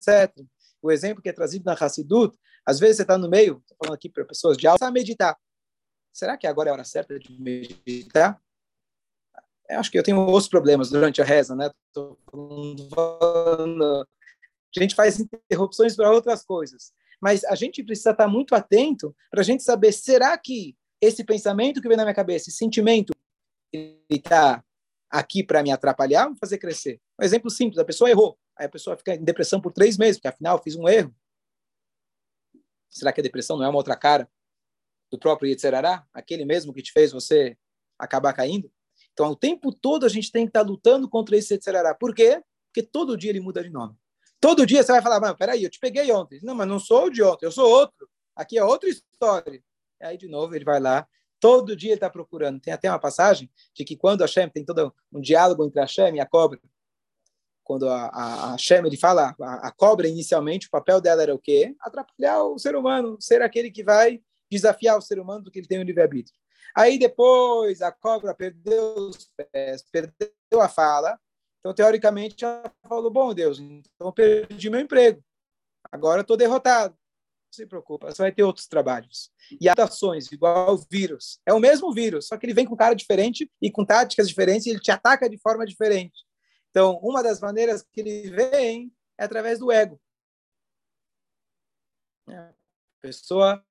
etc. 0.01 0.33
O 0.81 0.93
exemplo 0.93 1.23
que 1.23 1.29
é 1.29 1.33
trazido 1.33 1.65
na 1.65 1.75
Hassidut, 1.75 2.37
às 2.65 2.79
vezes 2.79 2.97
você 2.97 3.03
está 3.03 3.19
no 3.19 3.29
meio, 3.29 3.59
estou 3.63 3.77
falando 3.83 3.95
aqui 3.97 4.09
para 4.09 4.25
pessoas 4.25 4.57
de 4.57 4.67
alta, 4.67 4.87
a 4.87 4.91
meditar. 4.91 5.37
Será 6.13 6.37
que 6.37 6.47
agora 6.47 6.69
é 6.69 6.71
a 6.71 6.75
hora 6.75 6.85
certa 6.85 7.19
de 7.19 7.41
meditar? 7.41 8.41
Eu 9.69 9.81
acho 9.81 9.91
que 9.91 9.99
eu 9.99 10.03
tenho 10.03 10.19
outros 10.19 10.49
problemas 10.49 10.91
durante 10.91 11.21
a 11.21 11.25
reza, 11.25 11.55
né? 11.55 11.71
A 13.57 14.81
gente 14.81 14.95
faz 14.95 15.21
interrupções 15.21 15.95
para 15.95 16.11
outras 16.11 16.45
coisas. 16.45 16.93
Mas 17.21 17.45
a 17.45 17.55
gente 17.55 17.83
precisa 17.83 18.11
estar 18.13 18.29
muito 18.29 18.55
atento 18.55 19.15
para 19.31 19.41
a 19.41 19.45
gente 19.45 19.63
saber, 19.63 19.93
será 19.93 20.37
que 20.39 20.77
esse 21.01 21.25
pensamento 21.25 21.81
que 21.81 21.89
vem 21.89 21.97
na 21.97 22.05
minha 22.05 22.15
cabeça, 22.15 22.49
esse 22.49 22.59
sentimento, 22.59 23.13
ele 23.73 24.01
está 24.11 24.65
aqui 25.11 25.45
para 25.45 25.63
me 25.63 25.71
atrapalhar 25.71 26.29
ou 26.29 26.37
fazer 26.37 26.59
crescer? 26.59 27.01
Um 27.21 27.25
exemplo 27.25 27.51
simples, 27.51 27.79
a 27.79 27.85
pessoa 27.85 28.11
errou. 28.11 28.39
Aí 28.57 28.67
a 28.67 28.71
pessoa 28.71 28.97
fica 28.97 29.15
em 29.15 29.23
depressão 29.23 29.61
por 29.61 29.73
três 29.73 29.97
meses, 29.97 30.17
porque 30.17 30.29
afinal 30.29 30.57
eu 30.57 30.63
fiz 30.63 30.75
um 30.77 30.89
erro. 30.89 31.15
Será 32.89 33.13
que 33.13 33.21
a 33.21 33.23
depressão 33.23 33.57
não 33.57 33.65
é 33.65 33.69
uma 33.69 33.79
outra 33.79 33.97
cara 33.97 34.29
do 35.11 35.19
próprio 35.19 35.49
Yetzerará? 35.51 36.07
Aquele 36.13 36.45
mesmo 36.45 36.73
que 36.73 36.83
te 36.83 36.93
fez 36.93 37.13
você 37.13 37.57
acabar 37.99 38.33
caindo? 38.33 38.71
Então, 39.13 39.31
o 39.31 39.37
tempo 39.37 39.73
todo 39.73 40.07
a 40.07 40.09
gente 40.09 40.31
tem 40.31 40.45
que 40.45 40.51
estar 40.51 40.63
lutando 40.63 41.09
contra 41.09 41.37
esse 41.37 41.55
Yetzerará. 41.55 41.95
Por 41.95 42.15
quê? 42.15 42.43
Porque 42.67 42.83
todo 42.83 43.17
dia 43.17 43.31
ele 43.31 43.41
muda 43.41 43.63
de 43.63 43.71
nome. 43.71 43.97
Todo 44.41 44.65
dia 44.65 44.83
você 44.83 44.93
vai 44.93 45.03
falar, 45.03 45.21
mas 45.21 45.35
peraí, 45.35 45.65
eu 45.65 45.71
te 45.71 45.81
peguei 45.81 46.11
ontem. 46.13 46.39
Não, 46.43 46.55
mas 46.55 46.69
não 46.69 46.79
sou 46.79 47.07
o 47.07 47.11
de 47.11 47.23
ontem, 47.23 47.47
eu 47.47 47.53
sou 47.53 47.69
outro. 47.69 48.09
Aqui 48.37 48.57
é 48.57 48.65
outra 48.65 48.89
história. 48.89 49.63
E 50.01 50.05
aí, 50.05 50.17
de 50.17 50.29
novo, 50.29 50.55
ele 50.55 50.65
vai 50.65 50.79
lá. 50.79 51.07
Todo 51.41 51.77
dia 51.77 51.91
ele 51.91 51.97
está 51.97 52.09
procurando. 52.09 52.61
Tem 52.61 52.73
até 52.73 52.89
uma 52.89 52.99
passagem 52.99 53.51
de 53.75 53.85
que 53.85 53.97
quando 53.97 54.21
Hashem 54.21 54.49
tem 54.49 54.65
todo 54.65 54.95
um 55.13 55.21
diálogo 55.21 55.65
entre 55.65 55.81
Hashem 55.81 56.17
e 56.17 56.21
a 56.21 56.27
cobra, 56.27 56.61
quando 57.65 57.89
a, 57.89 58.07
a, 58.07 58.55
a 58.55 58.57
ele 58.87 58.97
fala, 58.97 59.35
a, 59.41 59.69
a, 59.69 59.73
cobra 59.73 60.09
inicialmente, 60.09 60.69
o 60.69 60.71
papel 60.71 61.01
dela 61.01 61.23
era 61.23 61.35
o 61.35 61.39
quê? 61.39 61.75
Atrapalhar 61.81 62.45
o 62.45 62.59
ser 62.59 62.75
humano, 62.75 63.19
ser 63.21 63.43
aquele 63.43 63.71
que 63.71 63.85
vai 63.85 64.23
desafiar 64.51 64.97
o 64.97 65.03
ser 65.03 65.19
humano 65.19 65.45
do 65.45 65.51
que 65.51 65.59
ele 65.59 65.69
tem 65.69 65.79
o 65.79 65.85
livre-arbítrio. 65.85 66.39
Aí 66.77 66.99
depois 66.99 67.83
a 67.83 67.91
cobra 67.91 68.35
perdeu 68.35 68.95
os 68.95 69.31
pés, 69.37 69.83
perdeu 69.91 70.61
a 70.61 70.69
fala, 70.69 71.19
então, 71.61 71.75
teoricamente, 71.75 72.45
ela 72.45 72.73
falou: 72.89 73.11
Bom, 73.11 73.35
Deus, 73.35 73.59
então 73.59 74.13
perdi 74.13 74.71
meu 74.71 74.81
emprego. 74.81 75.23
Agora 75.91 76.23
estou 76.23 76.37
derrotado. 76.37 76.95
Não 76.95 77.53
se 77.53 77.67
preocupa, 77.67 78.11
você 78.11 78.23
vai 78.23 78.33
ter 78.33 78.43
outros 78.43 78.67
trabalhos. 78.67 79.31
E 79.61 79.69
adaptações, 79.69 80.31
igual 80.31 80.75
o 80.75 80.87
vírus. 80.91 81.41
É 81.47 81.53
o 81.53 81.61
mesmo 81.61 81.93
vírus, 81.93 82.27
só 82.27 82.37
que 82.37 82.47
ele 82.47 82.55
vem 82.55 82.67
com 82.67 82.77
cara 82.77 82.95
diferente 82.95 83.51
e 83.61 83.71
com 83.71 83.85
táticas 83.85 84.29
diferentes 84.29 84.67
e 84.67 84.71
ele 84.71 84.81
te 84.81 84.91
ataca 84.91 85.29
de 85.29 85.39
forma 85.39 85.67
diferente. 85.67 86.25
Então, 86.71 86.99
uma 87.03 87.23
das 87.23 87.41
maneiras 87.41 87.83
que 87.83 88.01
ele 88.01 88.31
vem 88.31 88.93
é 89.19 89.25
através 89.25 89.59
do 89.59 89.73
ego. 89.73 90.01
A 92.29 92.53
pessoa 93.01 93.65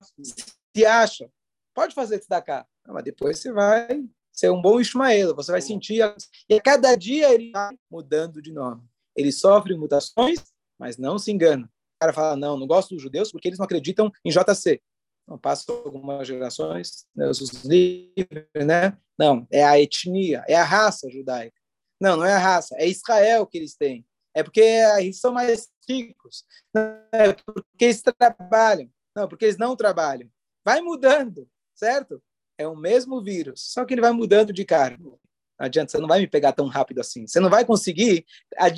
se 0.77 0.85
acha, 0.85 1.29
pode 1.73 1.95
fazer 1.95 2.19
isso 2.19 2.29
da 2.29 2.41
cá, 2.41 2.65
mas 2.87 3.03
depois 3.03 3.39
você 3.39 3.51
vai 3.51 4.03
ser 4.31 4.51
um 4.51 4.61
bom 4.61 4.79
Ismael, 4.79 5.35
você 5.35 5.51
vai 5.51 5.61
sentir. 5.61 6.01
E 6.47 6.53
a 6.53 6.61
cada 6.61 6.95
dia 6.95 7.33
ele 7.33 7.51
vai 7.51 7.75
mudando 7.89 8.41
de 8.41 8.51
nome. 8.51 8.83
Ele 9.15 9.31
sofre 9.31 9.75
mutações, 9.75 10.43
mas 10.77 10.97
não 10.97 11.17
se 11.17 11.31
engana. 11.31 11.65
O 11.65 11.99
cara 11.99 12.13
fala: 12.13 12.35
não, 12.35 12.57
não 12.57 12.67
gosto 12.67 12.93
dos 12.93 13.01
judeus 13.01 13.31
porque 13.31 13.47
eles 13.47 13.57
não 13.57 13.65
acreditam 13.65 14.11
em 14.23 14.29
JC. 14.29 14.79
Não 15.27 15.37
passam 15.37 15.75
algumas 15.83 16.25
gerações, 16.27 17.05
né, 17.13 17.27
os 17.27 17.39
livres, 17.65 18.45
né? 18.65 18.97
Não, 19.19 19.45
é 19.51 19.65
a 19.65 19.77
etnia, 19.79 20.45
é 20.47 20.55
a 20.55 20.63
raça 20.63 21.09
judaica. 21.09 21.59
Não, 21.99 22.15
não 22.15 22.25
é 22.25 22.33
a 22.33 22.39
raça, 22.39 22.75
é 22.77 22.87
Israel 22.87 23.45
que 23.45 23.57
eles 23.57 23.75
têm. 23.75 24.05
É 24.33 24.43
porque 24.43 24.61
eles 24.61 25.19
são 25.19 25.33
mais 25.33 25.67
ricos. 25.89 26.45
Não, 26.73 26.83
é 27.11 27.33
porque 27.33 27.85
eles 27.85 28.01
trabalham. 28.01 28.89
Não, 29.15 29.27
porque 29.27 29.45
eles 29.45 29.57
não 29.57 29.75
trabalham. 29.75 30.29
Vai 30.67 30.81
mudando, 30.81 31.49
certo? 31.73 32.21
é 32.57 32.67
o 32.67 32.75
mesmo 32.75 33.21
vírus, 33.21 33.71
só 33.71 33.85
que 33.85 33.93
ele 33.93 34.01
vai 34.01 34.11
mudando 34.11 34.51
de 34.51 34.65
cara. 34.65 34.97
Não 34.97 35.19
adianta, 35.59 35.91
você 35.91 35.97
não 35.99 36.07
vai 36.07 36.19
me 36.19 36.27
pegar 36.27 36.51
tão 36.53 36.67
rápido 36.67 36.99
assim. 36.99 37.27
Você 37.27 37.39
não 37.39 37.49
vai 37.49 37.63
conseguir 37.63 38.25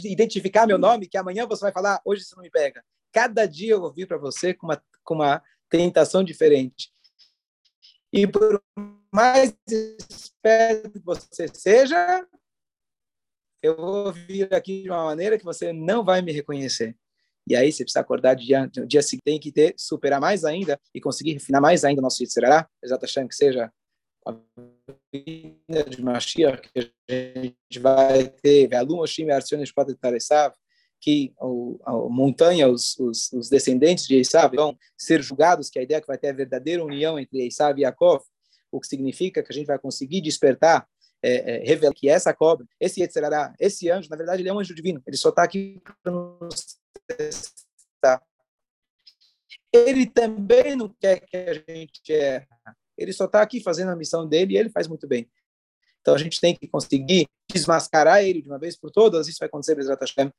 identificar 0.03 0.67
meu 0.67 0.77
nome 0.77 1.07
que 1.07 1.17
amanhã 1.17 1.47
você 1.47 1.61
vai 1.61 1.71
falar, 1.71 2.01
hoje 2.03 2.23
você 2.23 2.35
não 2.35 2.43
me 2.43 2.51
pega. 2.51 2.83
Cada 3.11 3.45
dia 3.45 3.71
eu 3.71 3.79
vou 3.79 3.91
vir 3.91 4.07
para 4.07 4.17
você 4.17 4.53
com 4.53 4.67
uma, 4.67 4.83
com 5.03 5.15
uma 5.15 5.41
tentação 5.69 6.23
diferente. 6.23 6.91
E 8.11 8.27
por 8.27 8.61
mais 9.11 9.55
esperto 9.67 10.91
que 10.91 10.99
você 10.99 11.47
seja, 11.53 12.27
eu 13.61 13.75
vou 13.75 14.11
vir 14.11 14.53
aqui 14.53 14.83
de 14.83 14.89
uma 14.89 15.05
maneira 15.05 15.37
que 15.37 15.45
você 15.45 15.71
não 15.71 16.03
vai 16.03 16.21
me 16.21 16.31
reconhecer. 16.31 16.97
E 17.49 17.55
aí 17.55 17.71
você 17.71 17.83
precisa 17.83 18.01
acordar 18.01 18.35
dia, 18.35 18.69
dia 18.85 19.01
seguinte, 19.01 19.23
tem 19.25 19.39
que 19.39 19.51
ter, 19.51 19.73
superar 19.75 20.21
mais 20.21 20.45
ainda 20.45 20.79
e 20.93 21.01
conseguir 21.01 21.33
refinar 21.33 21.59
mais 21.59 21.83
ainda 21.83 21.99
o 21.99 22.03
nosso 22.03 22.21
Yitzhak, 22.21 22.69
exatamente 22.83 23.29
que 23.29 23.35
seja 23.35 23.71
a 24.23 24.35
vinda 25.11 25.83
de 25.89 25.99
Mashiach, 25.99 26.61
que 26.61 26.91
a 27.09 27.41
gente 27.41 27.79
vai 27.79 28.29
ter, 28.29 28.69
que 31.01 31.33
o, 31.39 31.79
a 31.83 31.93
montanha, 31.93 32.67
os, 32.67 32.97
os, 32.99 33.31
os, 33.33 33.49
descendentes 33.49 34.05
de 34.05 34.17
Esav 34.17 34.55
vão 34.55 34.77
ser 34.97 35.23
julgados, 35.23 35.69
que 35.69 35.79
a 35.79 35.81
ideia 35.81 35.97
é 35.97 36.01
que 36.01 36.07
vai 36.07 36.17
ter 36.17 36.29
a 36.29 36.33
verdadeira 36.33 36.83
união 36.83 37.17
entre 37.17 37.47
Esav 37.47 37.79
e 37.79 37.83
Yaakov, 37.83 38.21
o 38.71 38.79
que 38.79 38.87
significa 38.87 39.41
que 39.41 39.51
a 39.51 39.55
gente 39.55 39.65
vai 39.65 39.79
conseguir 39.79 40.21
despertar, 40.21 40.87
é, 41.23 41.55
é, 41.55 41.63
revelar 41.65 41.93
que 41.93 42.07
essa 42.09 42.33
cobra, 42.33 42.65
esse 42.79 43.01
Yetzirará, 43.01 43.53
esse 43.59 43.89
anjo, 43.89 44.09
na 44.09 44.17
verdade, 44.17 44.41
ele 44.41 44.49
é 44.49 44.53
um 44.53 44.59
anjo 44.59 44.75
divino, 44.75 45.01
ele 45.07 45.17
só 45.17 45.29
está 45.29 45.43
aqui 45.43 45.81
para 46.03 46.11
nos 46.11 46.77
Ele 49.71 50.07
também 50.07 50.75
não 50.75 50.89
quer 50.89 51.19
que 51.19 51.37
a 51.37 51.53
gente 51.53 52.11
erre. 52.11 52.47
Ele 52.97 53.13
só 53.13 53.25
está 53.25 53.41
aqui 53.41 53.61
fazendo 53.61 53.91
a 53.91 53.95
missão 53.95 54.27
dele 54.27 54.53
e 54.53 54.57
ele 54.57 54.69
faz 54.69 54.87
muito 54.87 55.07
bem. 55.07 55.29
Então 56.01 56.15
a 56.15 56.17
gente 56.17 56.39
tem 56.41 56.55
que 56.55 56.67
conseguir 56.67 57.27
desmascarar 57.51 58.23
ele 58.23 58.41
de 58.41 58.49
uma 58.49 58.59
vez 58.59 58.75
por 58.75 58.91
todas. 58.91 59.27
Isso 59.27 59.39
vai 59.39 59.47
acontecer, 59.47 59.75
Bezrat 59.75 59.99
Hashem, 60.01 60.31